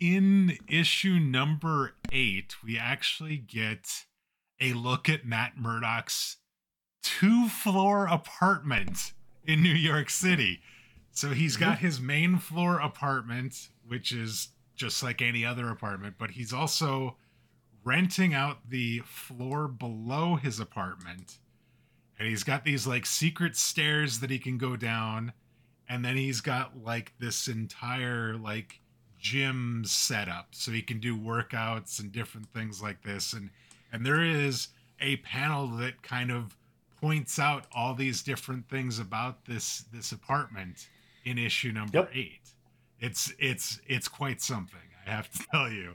[0.00, 4.04] in issue number eight, we actually get
[4.60, 6.36] a look at Matt Murdock's
[7.02, 9.12] two floor apartment
[9.44, 10.60] in New York City.
[11.12, 16.32] So he's got his main floor apartment, which is just like any other apartment, but
[16.32, 17.16] he's also
[17.84, 21.38] renting out the floor below his apartment.
[22.18, 25.32] And he's got these like secret stairs that he can go down.
[25.88, 28.80] And then he's got like this entire like
[29.18, 33.32] gym setup so he can do workouts and different things like this.
[33.32, 33.50] And
[33.92, 34.68] and there is
[35.00, 36.56] a panel that kind of
[37.00, 40.88] points out all these different things about this this apartment
[41.24, 42.10] in issue number Yep.
[42.14, 42.40] eight.
[43.00, 45.94] It's it's it's quite something, I have to tell you.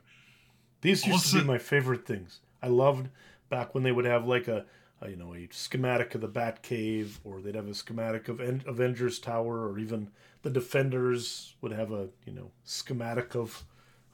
[0.81, 2.39] These used to be my favorite things.
[2.61, 3.09] I loved
[3.49, 4.65] back when they would have like a,
[5.01, 8.63] a you know a schematic of the Batcave, or they'd have a schematic of En-
[8.65, 10.09] Avengers Tower, or even
[10.41, 13.63] the Defenders would have a you know schematic of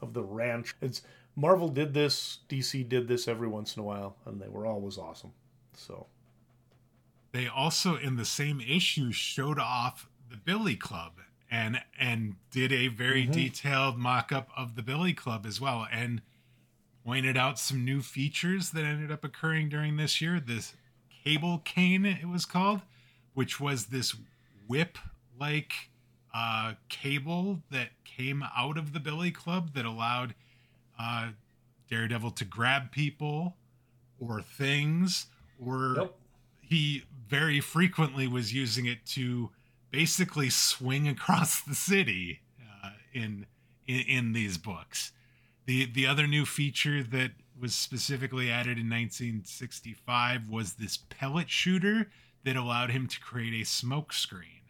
[0.02, 0.76] of the ranch.
[0.82, 1.02] It's
[1.36, 4.98] Marvel did this, DC did this every once in a while, and they were always
[4.98, 5.32] awesome.
[5.74, 6.08] So
[7.32, 11.20] they also in the same issue showed off the Billy Club
[11.52, 13.34] and and did a very Mhm.
[13.34, 16.22] detailed mock-up of the Billy Club as well and
[17.06, 20.40] pointed out some new features that ended up occurring during this year.
[20.40, 20.74] This
[21.24, 22.82] cable cane it was called,
[23.34, 24.16] which was this
[24.68, 24.98] whip
[25.40, 25.74] like
[26.34, 30.34] uh, cable that came out of the Billy Club that allowed
[31.00, 31.30] uh,
[31.90, 33.56] Daredevil to grab people
[34.20, 35.28] or things
[35.64, 36.10] or
[36.62, 39.52] he very frequently was using it to
[39.92, 42.42] basically swing across the city
[42.84, 43.46] uh, in,
[43.88, 45.12] in in these books.
[45.66, 52.12] The the other new feature that was specifically added in 1965 was this pellet shooter
[52.44, 54.62] that allowed him to create a smoke screen.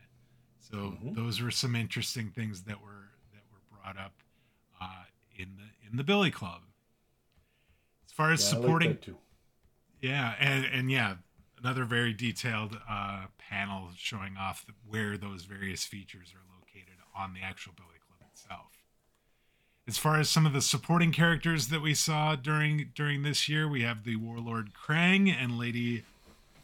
[0.59, 1.15] So Mhm.
[1.15, 4.13] those were some interesting things that were that were brought up
[4.79, 6.61] uh, in the in the Billy Club.
[8.05, 9.17] As far as yeah, like supporting too.
[10.01, 11.17] yeah, and and yeah,
[11.57, 17.33] another very detailed uh, panel showing off the, where those various features are located on
[17.33, 18.74] the actual Billy Club itself.
[19.87, 23.67] As far as some of the supporting characters that we saw during during this year,
[23.67, 26.03] we have the Warlord Krang and Lady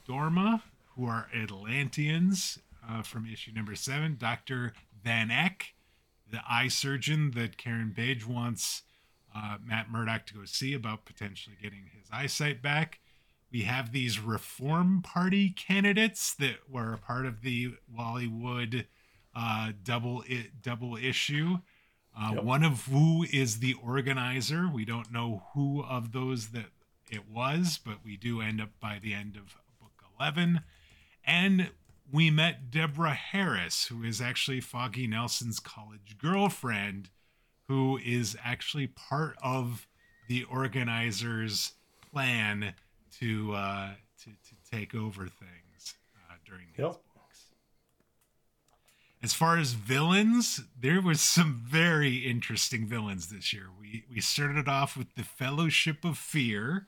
[0.09, 0.61] Dorma,
[0.95, 2.57] who are Atlanteans
[2.89, 4.17] uh, from issue number seven.
[4.19, 5.74] Doctor Van Eck,
[6.32, 8.82] the eye surgeon that Karen Page wants
[9.36, 12.99] uh, Matt Murdock to go see about potentially getting his eyesight back.
[13.51, 18.88] We have these Reform Party candidates that were a part of the Wally Wood
[19.36, 21.59] uh, double i- double issue.
[22.18, 22.43] Uh, Yep.
[22.43, 24.68] One of who is the organizer.
[24.68, 26.68] We don't know who of those that
[27.09, 30.62] it was, but we do end up by the end of book 11.
[31.26, 31.72] And
[32.12, 37.09] we met Deborah Harris, who is actually Foggy Nelson's college girlfriend,
[37.68, 39.88] who is actually part of
[40.28, 41.74] the organizers'
[42.12, 42.74] plan
[43.20, 43.91] to uh,
[44.24, 45.95] to, to take over things
[46.30, 47.01] uh, during Yep.
[49.24, 53.67] As far as villains, there was some very interesting villains this year.
[53.80, 56.88] We we started off with the Fellowship of Fear,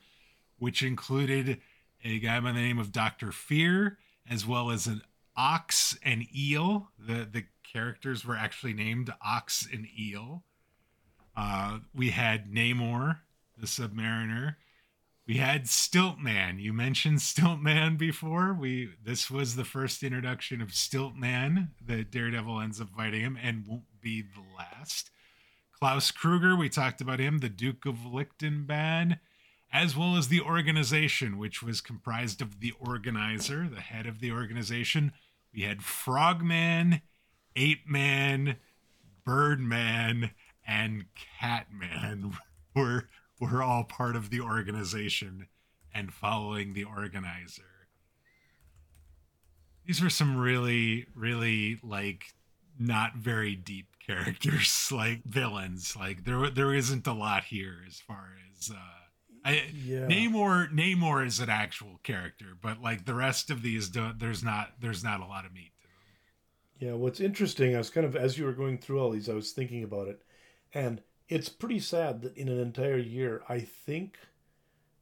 [0.58, 1.60] which included
[2.02, 5.02] a guy by the name of Doctor Fear, as well as an
[5.36, 6.88] ox and eel.
[6.98, 10.42] The the characters were actually named Ox and Eel.
[11.36, 13.18] Uh, we had Namor,
[13.56, 14.56] the Submariner.
[15.26, 16.60] We had Stiltman.
[16.60, 18.52] You mentioned Stiltman before.
[18.52, 23.66] We this was the first introduction of Stiltman that Daredevil ends up fighting him and
[23.66, 25.10] won't be the last.
[25.72, 29.18] Klaus Kruger, we talked about him, the Duke of Lichtenbad,
[29.72, 34.30] as well as the organization, which was comprised of the organizer, the head of the
[34.30, 35.12] organization.
[35.54, 37.00] We had Frogman,
[37.56, 38.56] Ape Man,
[39.24, 40.30] Birdman,
[40.66, 41.06] and
[41.40, 42.34] Catman
[42.76, 43.08] were
[43.52, 45.48] were all part of the organization
[45.94, 47.62] and following the organizer.
[49.86, 52.34] These were some really, really like
[52.78, 55.96] not very deep characters, like villains.
[55.96, 58.76] Like there, there isn't a lot here as far as uh,
[59.44, 60.06] I, Yeah.
[60.06, 60.72] Namor.
[60.72, 65.04] Namor is an actual character, but like the rest of these, don't, there's not, there's
[65.04, 65.72] not a lot of meat.
[66.78, 69.34] Yeah, what's interesting, I was kind of, as you were going through all these, I
[69.34, 70.20] was thinking about it.
[70.72, 74.18] And it's pretty sad that in an entire year, I think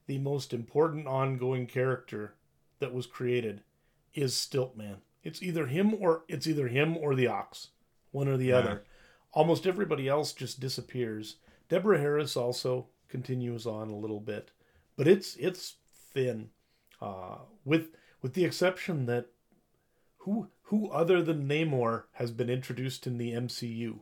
[0.07, 2.35] the most important ongoing character
[2.79, 3.63] that was created
[4.15, 4.97] is Stiltman.
[5.23, 7.69] It's either him or it's either him or the ox,
[8.11, 8.57] one or the Yeah.
[8.59, 8.85] other.
[9.33, 11.37] Almost everybody else just disappears.
[11.69, 14.51] Deborah Harris also continues on a little bit,
[14.97, 15.77] but it's it's
[16.13, 16.51] thin,
[17.01, 19.29] uh, with with the exception that
[20.19, 24.01] who who other than Namor has been introduced in the MCU?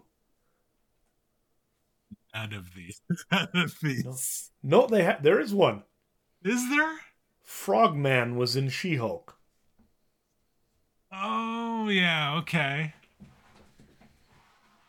[2.34, 3.00] None of these.
[3.32, 4.50] None of these.
[4.62, 5.82] No, they ha- there is one.
[6.44, 7.00] Is there?
[7.42, 9.36] Frogman was in She-Hulk.
[11.12, 12.94] Oh yeah, okay.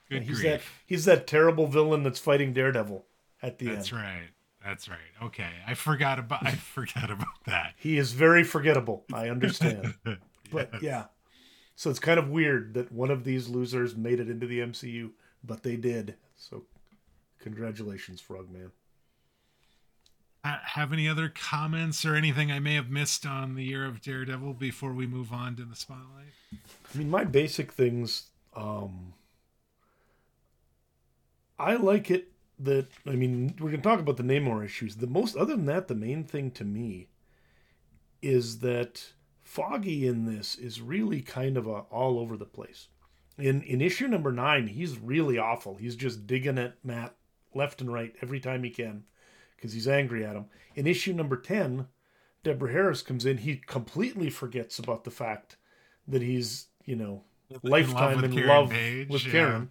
[0.10, 0.52] Good he's grief.
[0.52, 3.06] that he's that terrible villain that's fighting Daredevil
[3.42, 3.78] at the That's end.
[3.78, 4.30] That's right.
[4.64, 5.00] That's right.
[5.24, 5.50] Okay.
[5.66, 7.74] I forgot about I forgot about that.
[7.78, 9.06] He is very forgettable.
[9.12, 9.96] I understand.
[10.52, 11.06] but yeah.
[11.76, 15.12] So it's kind of weird that one of these losers made it into the MCU,
[15.44, 16.16] but they did.
[16.36, 16.66] So
[17.42, 18.72] congratulations, Frogman.
[20.44, 24.02] Uh, have any other comments or anything I may have missed on the year of
[24.02, 26.34] Daredevil before we move on to the spotlight?
[26.52, 28.30] I mean, my basic things.
[28.56, 29.14] Um,
[31.60, 34.96] I like it that I mean we're gonna talk about the Namor issues.
[34.96, 37.08] The most, other than that, the main thing to me
[38.22, 39.14] is that
[39.44, 42.88] Foggy in this is really kind of a all over the place.
[43.38, 45.76] In in issue number nine, he's really awful.
[45.76, 47.16] He's just digging at Matt
[47.54, 49.04] left and right every time he can
[49.56, 50.46] because he's angry at him.
[50.76, 51.88] In issue number ten,
[52.44, 53.38] Deborah Harris comes in.
[53.40, 55.58] He completely forgets about the fact
[56.08, 57.24] that he's you know
[57.64, 59.24] lifetime in with love, Karen Page, with.
[59.24, 59.70] Karen,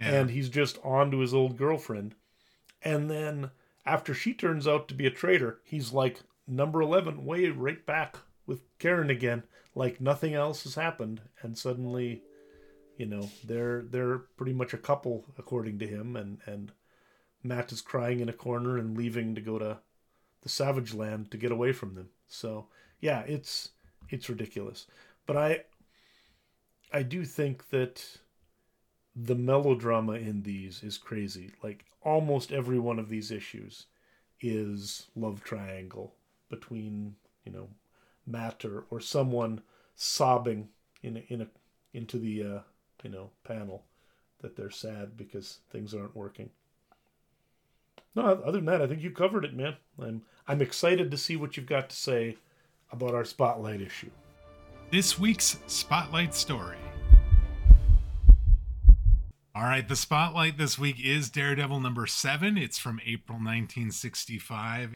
[0.00, 0.14] Yeah.
[0.20, 2.14] and he's just on to his old girlfriend.
[2.82, 3.50] And then
[3.86, 8.16] after she turns out to be a traitor, he's like number eleven, way right back
[8.46, 12.22] with Karen again, like nothing else has happened, and suddenly,
[12.96, 16.72] you know, they're they're pretty much a couple according to him, and and
[17.42, 19.78] Matt is crying in a corner and leaving to go to
[20.42, 22.08] the Savage Land to get away from them.
[22.28, 22.66] So
[23.00, 23.70] yeah, it's
[24.10, 24.86] it's ridiculous.
[25.26, 25.64] But I
[26.92, 28.18] I do think that
[29.14, 31.52] the melodrama in these is crazy.
[31.62, 33.86] Like almost every one of these issues
[34.40, 36.14] is love triangle
[36.48, 37.68] between, you know,
[38.26, 39.62] Matt or, or someone
[39.94, 40.68] sobbing
[41.02, 41.46] in a, in a
[41.92, 42.60] into the uh,
[43.02, 43.84] you know, panel
[44.40, 46.50] that they're sad because things aren't working.
[48.14, 49.76] No, other than that, I think you covered it, man.
[49.98, 52.36] I'm I'm excited to see what you've got to say
[52.90, 54.10] about our spotlight issue.
[54.90, 56.76] This week's spotlight story.
[59.54, 62.58] All right, the spotlight this week is Daredevil number seven.
[62.58, 64.94] It's from April 1965.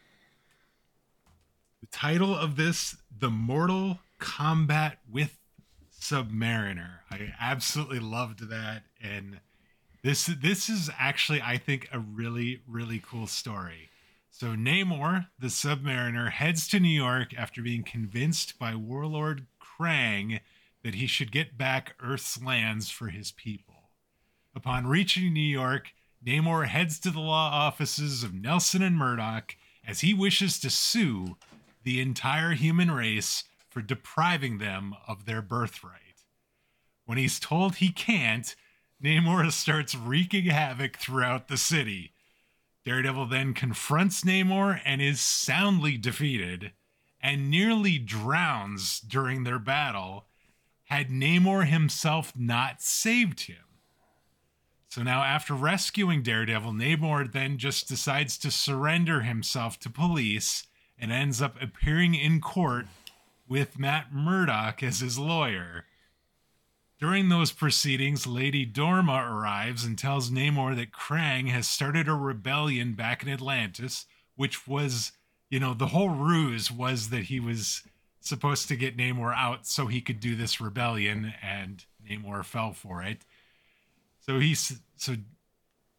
[1.81, 5.39] The title of this, The Mortal Combat with
[6.01, 7.01] Submariner.
[7.11, 8.83] I absolutely loved that.
[9.03, 9.41] And
[10.07, 13.91] this this is actually, I think, a really, really cool story.
[14.31, 20.39] So Namor, the Submariner, heads to New York after being convinced by Warlord Krang
[20.85, 23.91] that he should get back Earth's lands for his people.
[24.55, 25.93] Upon reaching New York,
[26.25, 31.37] Namor heads to the law offices of Nelson and Murdock as he wishes to sue
[31.83, 36.23] the entire human race for depriving them of their birthright.
[37.07, 38.55] When he's told he can't,
[39.03, 42.13] Namor starts wreaking havoc throughout the city.
[42.85, 46.73] Daredevil then confronts Namor and is soundly defeated
[47.21, 50.27] and nearly drowns during their battle
[50.85, 53.57] had Namor himself not saved him.
[54.89, 60.69] So now, after rescuing Daredevil, Namor then just decides to surrender himself to police
[60.99, 62.87] and ends up appearing in court
[63.49, 65.85] with Matt Murdock as his lawyer.
[66.99, 72.95] During those proceedings, Lady Dorma arrives and tells Namor that Krang has started a rebellion
[72.95, 75.13] back in Atlantis, which was,
[75.51, 77.83] you know, the whole ruse was that he was
[78.21, 83.03] supposed to get Namor out so he could do this rebellion, and Namor fell for
[83.03, 83.19] it.
[84.21, 85.17] So he's so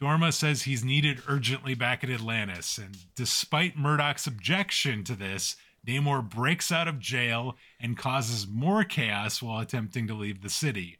[0.01, 5.55] Dorma says he's needed urgently back at Atlantis, and despite Murdock's objection to this,
[5.88, 10.97] Namor breaks out of jail and causes more chaos while attempting to leave the city.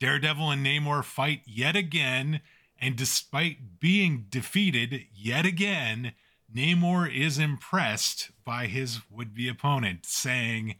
[0.00, 2.40] Daredevil and Namor fight yet again,
[2.78, 6.12] and despite being defeated yet again,
[6.52, 10.76] Namor is impressed by his would be opponent, saying,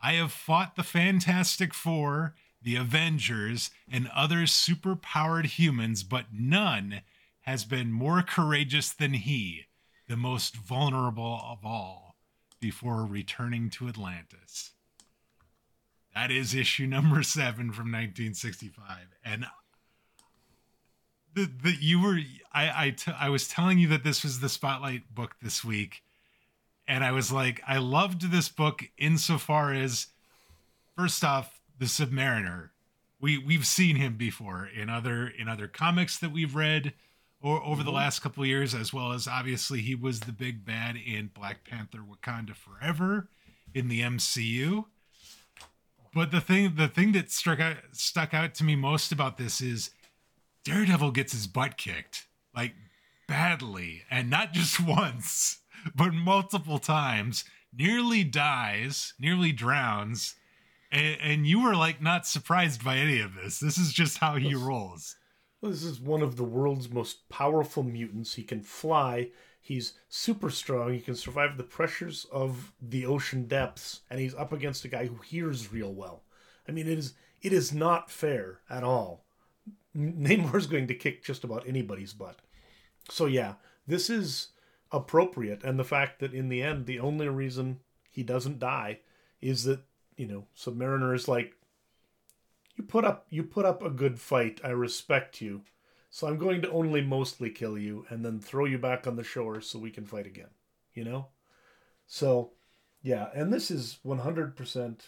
[0.00, 7.02] I have fought the Fantastic Four, the Avengers, and other superpowered humans, but none
[7.42, 9.66] has been more courageous than he,
[10.08, 12.16] the most vulnerable of all,
[12.60, 14.72] before returning to Atlantis.
[16.14, 19.16] That is issue number seven from 1965.
[19.24, 19.46] And
[21.34, 22.20] the, the you were
[22.52, 26.02] I I, t- I was telling you that this was the spotlight book this week
[26.86, 30.08] and i was like i loved this book insofar as
[30.96, 32.70] first off the submariner
[33.20, 36.92] we we've seen him before in other in other comics that we've read
[37.44, 37.98] or over the mm-hmm.
[37.98, 41.68] last couple of years as well as obviously he was the big bad in black
[41.68, 43.28] panther wakanda forever
[43.74, 44.84] in the mcu
[46.12, 49.60] but the thing the thing that struck out stuck out to me most about this
[49.60, 49.90] is
[50.64, 52.26] Daredevil gets his butt kicked
[52.56, 52.74] like
[53.26, 55.58] badly, and not just once,
[55.94, 57.44] but multiple times,
[57.76, 60.34] nearly dies, nearly drowns.
[60.90, 63.58] And, and you were like not surprised by any of this.
[63.58, 65.16] This is just how he rolls.
[65.70, 68.34] This is one of the world's most powerful mutants.
[68.34, 69.30] He can fly.
[69.60, 70.92] He's super strong.
[70.92, 75.06] He can survive the pressures of the ocean depths, and he's up against a guy
[75.06, 76.22] who hears real well.
[76.68, 79.24] I mean, it is it is not fair at all.
[79.96, 82.40] Namor's going to kick just about anybody's butt.
[83.10, 83.54] So yeah,
[83.86, 84.48] this is
[84.92, 89.00] appropriate, and the fact that in the end, the only reason he doesn't die
[89.40, 89.80] is that
[90.16, 91.54] you know Submariner is like,
[92.76, 94.60] you put up you put up a good fight.
[94.64, 95.62] I respect you,
[96.10, 99.24] so I'm going to only mostly kill you and then throw you back on the
[99.24, 100.50] shore so we can fight again.
[100.92, 101.28] You know,
[102.06, 102.52] so
[103.02, 105.04] yeah, and this is 100 percent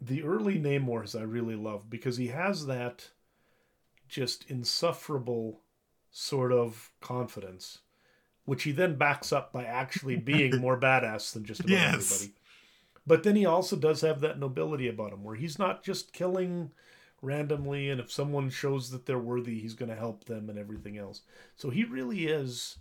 [0.00, 3.10] the early Namors I really love because he has that
[4.08, 5.60] just insufferable
[6.10, 7.78] sort of confidence,
[8.44, 12.12] which he then backs up by actually being more badass than just about yes.
[12.12, 12.34] everybody.
[13.06, 16.70] But then he also does have that nobility about him where he's not just killing
[17.20, 20.98] randomly and if someone shows that they're worthy, he's going to help them and everything
[20.98, 21.22] else.
[21.56, 22.78] So he really is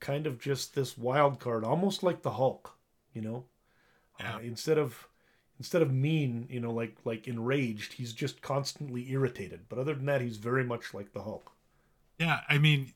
[0.00, 2.76] kind of just this wild card, almost like the Hulk,
[3.12, 3.44] you know?
[4.20, 4.36] Yeah.
[4.36, 5.08] Uh, instead of
[5.58, 9.62] instead of mean, you know, like like enraged, he's just constantly irritated.
[9.68, 11.52] But other than that, he's very much like the Hulk.
[12.18, 12.92] Yeah, I mean,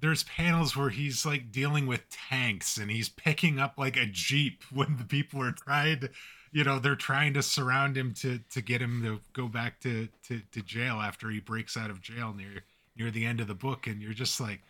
[0.00, 4.62] there's panels where he's like dealing with tanks and he's picking up like a jeep
[4.72, 6.10] when the people are trying to,
[6.52, 10.08] you know, they're trying to surround him to to get him to go back to
[10.28, 12.64] to, to jail after he breaks out of jail near
[12.96, 14.60] near the end of the book, and you're just like,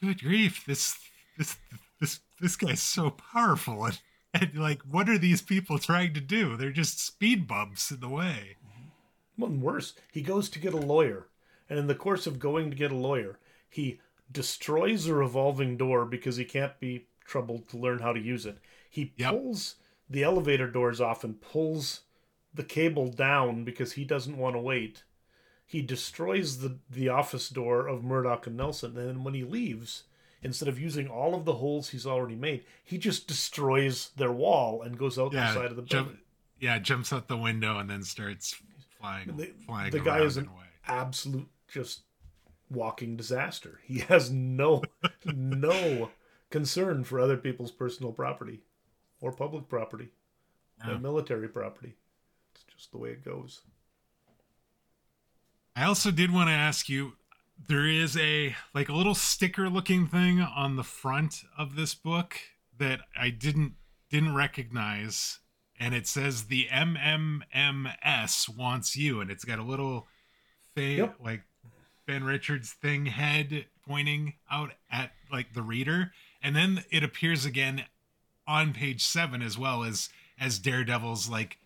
[0.00, 0.96] good grief, this
[1.36, 1.56] this
[2.00, 3.98] this this guy's so powerful and
[4.32, 6.56] and like, what are these people trying to do?
[6.56, 8.56] They're just speed bumps in the way.
[9.36, 11.26] Worse, he goes to get a lawyer,
[11.68, 13.38] and in the course of going to get a lawyer,
[13.70, 13.98] he
[14.30, 18.58] destroys a revolving door because he can't be troubled to learn how to use it.
[18.88, 19.30] He yep.
[19.30, 19.76] pulls
[20.08, 22.00] the elevator doors off and pulls
[22.52, 25.04] the cable down because he doesn't want to wait.
[25.64, 30.02] He destroys the, the office door of Murdock and Nelson, and then when he leaves,
[30.42, 34.82] instead of using all of the holes he's already made, he just destroys their wall
[34.82, 36.22] and goes out yeah, the side of the jump, building.
[36.58, 38.56] Yeah, jumps out the window and then starts
[38.98, 39.36] flying.
[39.36, 40.50] The, flying the guy is an
[40.88, 42.00] absolute just
[42.70, 43.80] walking disaster.
[43.84, 44.82] He has no
[45.24, 46.10] no
[46.50, 48.60] concern for other people's personal property
[49.20, 50.10] or public property
[50.86, 51.94] or military property.
[52.54, 53.60] It's just the way it goes.
[55.76, 57.12] I also did want to ask you
[57.68, 62.36] there is a like a little sticker looking thing on the front of this book
[62.78, 63.74] that I didn't
[64.08, 65.38] didn't recognize
[65.78, 70.06] and it says the MMMS wants you and it's got a little
[70.74, 71.16] thing yep.
[71.22, 71.42] like
[72.10, 76.10] Ben Richards thing head pointing out at like the reader
[76.42, 77.84] and then it appears again
[78.48, 80.08] on page 7 as well as
[80.40, 81.58] as Daredevil's like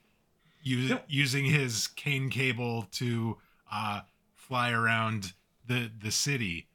[0.63, 1.07] yep.
[1.09, 3.39] using his cane cable to
[3.73, 4.03] uh
[4.35, 5.33] fly around
[5.67, 6.67] the the city.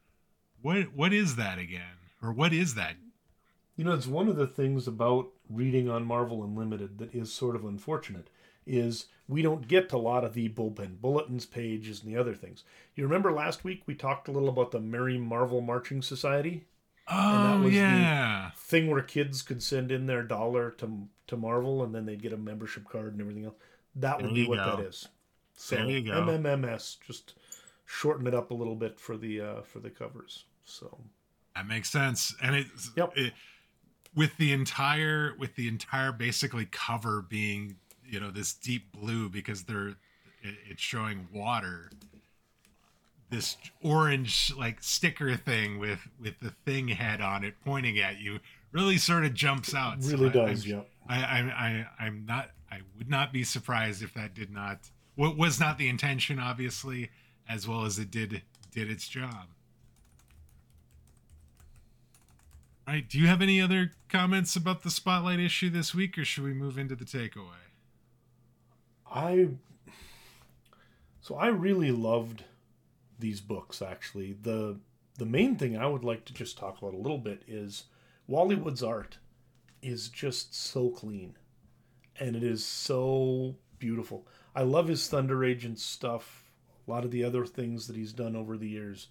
[0.64, 2.00] What what is that again?
[2.24, 2.96] Or what is that?
[3.76, 7.56] You know, it's one of the things about reading on Marvel Unlimited that is sort
[7.56, 8.32] of unfortunate
[8.66, 12.64] is we don't get a lot of the bullpen bulletins pages and the other things.
[12.96, 16.66] You remember last week we talked a little about the Merry Marvel Marching Society?
[17.08, 21.38] Oh and that was yeah, thing where kids could send in their dollar to to
[21.38, 23.56] Marvel and then they'd get a membership card and everything else.
[23.96, 24.78] That there would be what go.
[24.78, 25.08] that is.
[25.56, 26.12] So there you go.
[26.12, 27.34] MMMS, just
[27.86, 30.46] shorten it up a little bit for the uh, for the covers.
[30.64, 30.98] So
[31.56, 33.12] that makes sense, and it, yep.
[33.16, 33.34] it
[34.16, 37.76] with the entire with the entire basically cover being
[38.10, 39.90] you know this deep blue because they're
[40.42, 41.90] it, it's showing water
[43.30, 48.40] this orange like sticker thing with with the thing head on it pointing at you
[48.72, 50.00] really sort of jumps out.
[50.00, 50.82] It really so does, I, yeah.
[51.08, 55.38] I, I I I'm not I would not be surprised if that did not what
[55.38, 57.10] was not the intention obviously
[57.48, 58.42] as well as it did
[58.72, 59.48] did its job.
[62.88, 63.08] All right.
[63.08, 66.54] Do you have any other comments about the spotlight issue this week, or should we
[66.54, 67.69] move into the takeaway?
[69.12, 69.50] I
[71.22, 72.44] so I really loved
[73.20, 73.82] these books.
[73.82, 74.80] Actually, the
[75.18, 77.86] the main thing I would like to just talk about a little bit is
[78.28, 79.18] Wally Wood's art
[79.82, 81.36] is just so clean,
[82.20, 84.28] and it is so beautiful.
[84.56, 86.50] I love his Thunder Agent stuff
[86.90, 89.10] a lot of the other things that he's done over the years.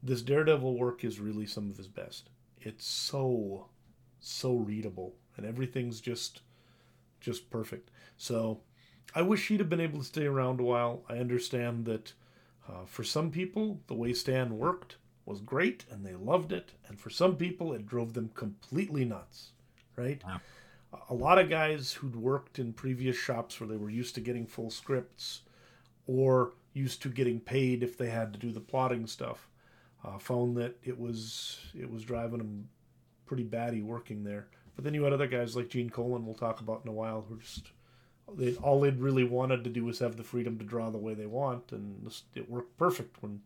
[0.00, 2.30] This Daredevil work is really some of his best.
[2.60, 3.66] It's so
[4.20, 6.42] so readable and everything's just
[7.20, 7.90] just perfect.
[8.16, 8.60] So
[9.16, 11.02] I wish he'd have been able to stay around a while.
[11.08, 12.12] I understand that
[12.68, 16.72] uh, for some people, the way Stan worked was great and they loved it.
[16.86, 19.52] And for some people, it drove them completely nuts,
[19.96, 20.20] right?
[21.08, 24.46] A lot of guys who'd worked in previous shops where they were used to getting
[24.46, 25.40] full scripts
[26.06, 29.48] or used to getting paid if they had to do the plotting stuff
[30.04, 32.68] uh, found that it was it was driving them
[33.24, 34.48] pretty batty working there.
[34.74, 37.24] But then you had other guys like Gene Colan, we'll talk about in a while,
[37.26, 37.70] who just
[38.34, 41.14] they, all they'd really wanted to do was have the freedom to draw the way
[41.14, 43.40] they want, and it worked perfect when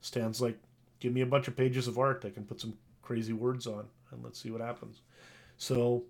[0.00, 0.58] Stan's like,
[1.00, 3.86] "Give me a bunch of pages of art I can put some crazy words on,
[4.10, 5.00] and let's see what happens."
[5.56, 6.04] So,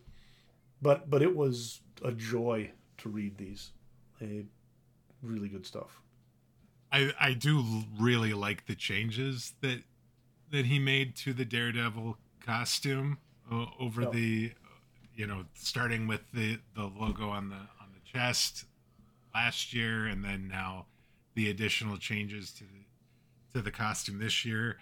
[0.83, 3.71] but but it was a joy to read these,
[4.21, 4.45] a
[5.23, 6.01] really good stuff.
[6.93, 9.83] I I do really like the changes that
[10.51, 13.19] that he made to the Daredevil costume
[13.51, 14.53] uh, over the
[15.15, 17.76] you know starting with the the logo on the
[18.17, 18.65] chest
[19.35, 20.87] last year and then now
[21.35, 22.85] the additional changes to the
[23.53, 24.79] to the costume this year.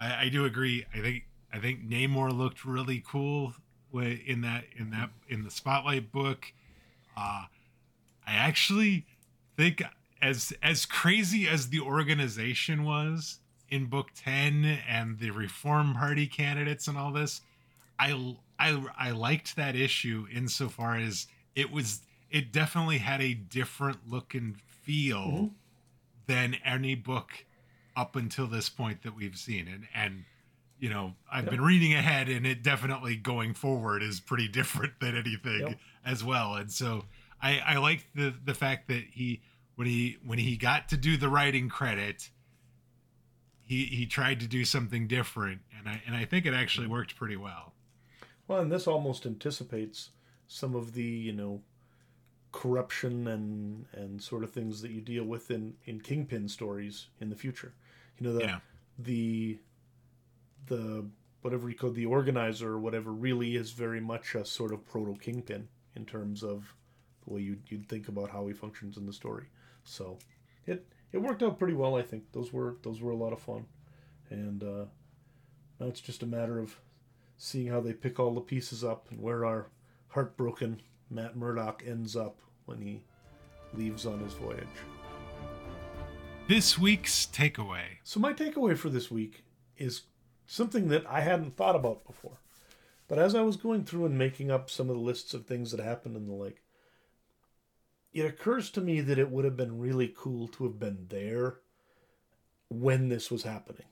[0.00, 0.86] I, I do agree.
[0.94, 3.54] I think I think Namor looked really cool
[3.92, 6.52] in that in that in the spotlight book.
[7.16, 7.46] Uh,
[8.26, 9.06] I actually
[9.56, 9.82] think
[10.22, 16.86] as as crazy as the organization was in book 10 and the reform party candidates
[16.86, 17.40] and all this
[17.98, 21.26] I, I i liked that issue insofar as
[21.56, 25.50] it was it definitely had a different look and feel Mhm.
[26.26, 27.44] than any book
[27.94, 30.24] up until this point that we've seen and and
[30.78, 31.50] you know i've Yep.
[31.52, 35.78] been reading ahead and it definitely going forward is pretty different than anything Yep.
[36.04, 37.04] as well and so
[37.40, 39.40] i i like the the fact that he
[39.76, 42.30] when he when he got to do the writing credit
[43.62, 47.16] he he tried to do something different and i and i think it actually worked
[47.16, 47.72] pretty well
[48.48, 50.10] Well, and this almost anticipates
[50.46, 51.62] some of the you know
[52.52, 57.28] corruption and and sort of things that you deal with in in kingpin stories in
[57.30, 57.74] the future.
[58.18, 58.60] You know the Yeah.
[58.98, 59.58] the
[60.66, 61.06] the
[61.42, 65.14] whatever you call the organizer or whatever really is very much a sort of proto
[65.20, 66.74] kingpin in terms of
[67.24, 69.46] the way you'd, you'd think about how he functions in the story.
[69.84, 70.18] So
[70.66, 71.94] it it worked out pretty well.
[71.96, 73.66] I think those were those were a lot of fun,
[74.30, 74.84] and uh,
[75.78, 76.76] now it's just a matter of
[77.36, 79.68] seeing how they pick all the pieces up and where our
[80.08, 80.80] heartbroken
[81.10, 83.02] Matt Murdock ends up when he
[83.74, 84.66] leaves on his voyage.
[86.48, 89.44] this week's takeaway So my takeaway for this week
[89.76, 90.02] is
[90.46, 92.38] something that I hadn't thought about before.
[93.08, 95.70] But as I was going through and making up some of the lists of things
[95.70, 96.62] that happened in the lake,
[98.12, 101.58] it occurs to me that it would have been really cool to have been there
[102.68, 103.86] when this was happening.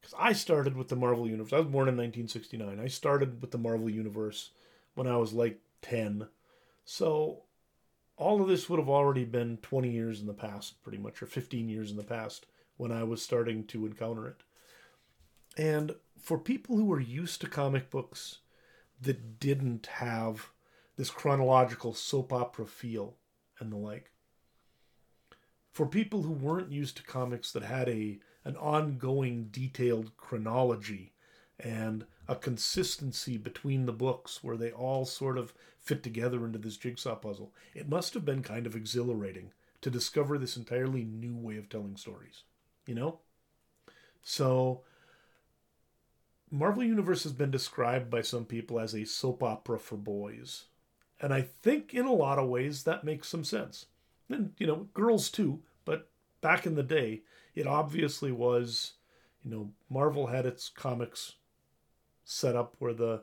[0.00, 1.52] Because I started with the Marvel Universe.
[1.52, 2.78] I was born in 1969.
[2.80, 4.50] I started with the Marvel Universe
[4.94, 6.28] when I was like 10.
[6.84, 7.42] So
[8.16, 11.26] all of this would have already been 20 years in the past, pretty much, or
[11.26, 14.42] 15 years in the past when I was starting to encounter it.
[15.56, 18.38] And for people who were used to comic books
[19.00, 20.50] that didn't have
[20.96, 23.16] this chronological soap opera feel
[23.58, 24.12] and the like,
[25.72, 31.12] for people who weren't used to comics that had a an ongoing detailed chronology
[31.60, 36.78] and a consistency between the books where they all sort of fit together into this
[36.78, 39.52] jigsaw puzzle, it must have been kind of exhilarating
[39.82, 42.44] to discover this entirely new way of telling stories.
[42.86, 43.18] You know?
[44.22, 44.80] So
[46.50, 50.64] Marvel Universe has been described by some people as a soap opera for boys.
[51.20, 53.86] And I think in a lot of ways that makes some sense.
[54.30, 56.08] And, you know, girls too, but
[56.40, 58.92] back in the day, it obviously was,
[59.44, 61.34] you know, Marvel had its comics
[62.24, 63.22] set up where the,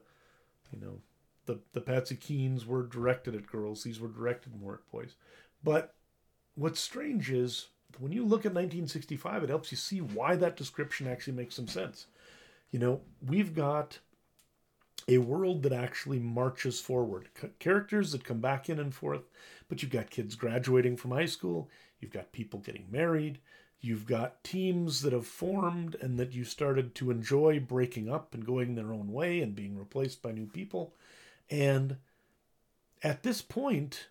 [0.72, 1.00] you know,
[1.46, 5.16] the, the Patsy Keens were directed at girls, these were directed more at boys.
[5.64, 5.96] But
[6.56, 7.68] what's strange is
[7.98, 11.68] when you look at 1965, it helps you see why that description actually makes some
[11.68, 12.06] sense.
[12.72, 14.00] You know, we've got
[15.08, 19.24] a world that actually marches forward, C- characters that come back in and forth,
[19.68, 21.70] but you've got kids graduating from high school,
[22.00, 23.40] you've got people getting married,
[23.82, 28.46] you've got teams that have formed and that you started to enjoy breaking up and
[28.46, 30.94] going their own way and being replaced by new people.
[31.50, 31.98] And
[33.02, 34.10] at this point,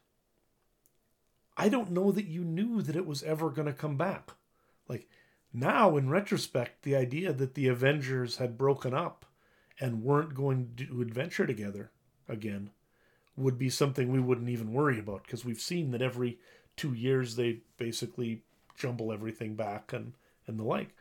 [1.57, 4.31] I don't know that you knew that it was ever going to come back.
[4.89, 5.09] Like
[5.53, 9.27] now, in retrospect, the idea that the Avengers had broken up
[9.81, 11.91] and weren't going to adventure together
[12.29, 12.71] again
[13.37, 16.39] would be something we wouldn't even worry about because we've seen that every
[16.77, 18.43] two years they basically
[18.79, 20.13] jumble everything back and,
[20.47, 20.95] and the like.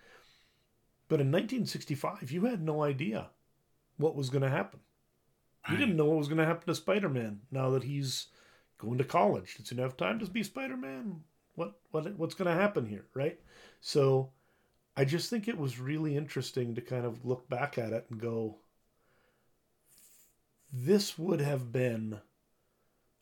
[1.08, 3.30] But in 1965, you had no idea
[3.98, 4.82] what was going to happen.
[5.70, 8.28] You didn't know what was going to happen to Spider Man now that he's
[8.78, 9.58] going to college.
[9.58, 11.22] Does he have time to be Spider Man?
[11.56, 13.38] What what what's going to happen here, right?
[13.82, 14.30] So,
[14.96, 18.20] I just think it was really interesting to kind of look back at it and
[18.20, 18.60] go,
[20.72, 22.20] this would have been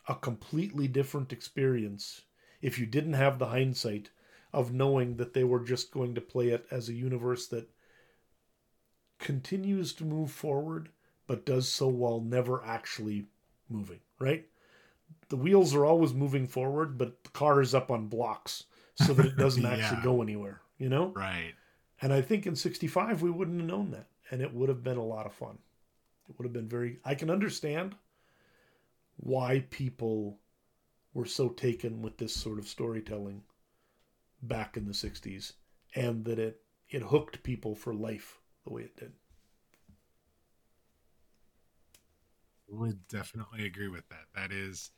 [0.07, 2.22] a completely different experience
[2.61, 4.11] if you didn't have the hindsight
[4.56, 7.69] of knowing that they were just going to play it as a universe that
[9.19, 10.90] continues to move forward
[11.27, 13.26] but does so while never actually
[13.69, 14.45] moving, right?
[15.27, 18.64] The wheels are always moving forward, but the car is up on blocks
[18.95, 21.07] so that it doesn't actually go anywhere, you know?
[21.07, 21.53] Right.
[22.02, 24.07] And I think in 65, we wouldn't have known that.
[24.32, 25.57] And it would have been a lot of fun.
[26.30, 27.95] It would have been very, I can understand
[29.18, 30.38] why people
[31.14, 33.41] were so taken with this sort of storytelling
[34.47, 35.53] back in the 60s
[35.95, 39.13] and that it, it hooked people for life the way it did.
[42.67, 44.26] Would definitely agree with that.
[44.35, 44.91] That is,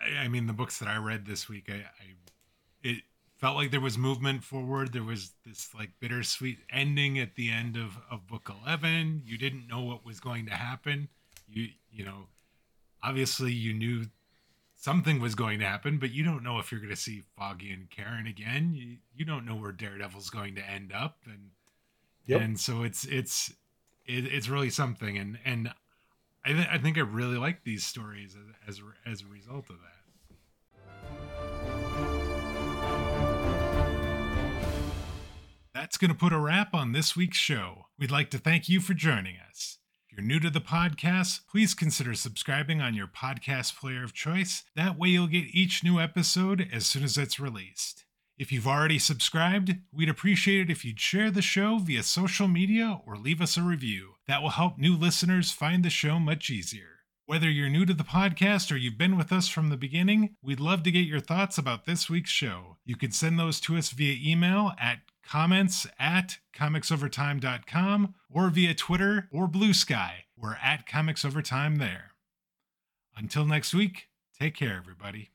[0.00, 2.14] I, I mean, the books that I read this week, I, I,
[2.82, 3.02] it
[3.36, 4.92] felt like there was movement forward.
[4.92, 9.22] There was this like bittersweet ending at the end of of book eleven.
[9.26, 11.08] You didn't know what was going to happen.
[11.48, 12.28] You, you know,
[13.02, 14.06] obviously you knew
[14.76, 17.70] something was going to happen, but you don't know if you're going to see Foggy
[17.72, 18.72] and Karen again.
[18.74, 21.50] You, you don't know where Daredevil's going to end up, and
[22.28, 22.40] Yep.
[22.40, 23.50] and so it's it's
[24.04, 25.72] it, it's really something and and
[26.44, 28.36] I, th- I think i really like these stories
[28.66, 31.06] as, as as a result of that
[35.72, 38.80] that's going to put a wrap on this week's show we'd like to thank you
[38.80, 39.78] for joining us
[40.16, 44.98] you're new to the podcast please consider subscribing on your podcast player of choice that
[44.98, 48.04] way you'll get each new episode as soon as it's released
[48.38, 53.00] if you've already subscribed, we'd appreciate it if you'd share the show via social media
[53.06, 54.16] or leave us a review.
[54.28, 56.96] That will help new listeners find the show much easier.
[57.24, 60.60] Whether you're new to the podcast or you've been with us from the beginning, we'd
[60.60, 62.76] love to get your thoughts about this week's show.
[62.84, 69.28] You can send those to us via email at comments at comicsovertime.com or via Twitter
[69.30, 70.24] or Blue Sky.
[70.36, 72.12] We're at Comics Overtime there.
[73.16, 74.08] Until next week,
[74.38, 75.30] take care, everybody.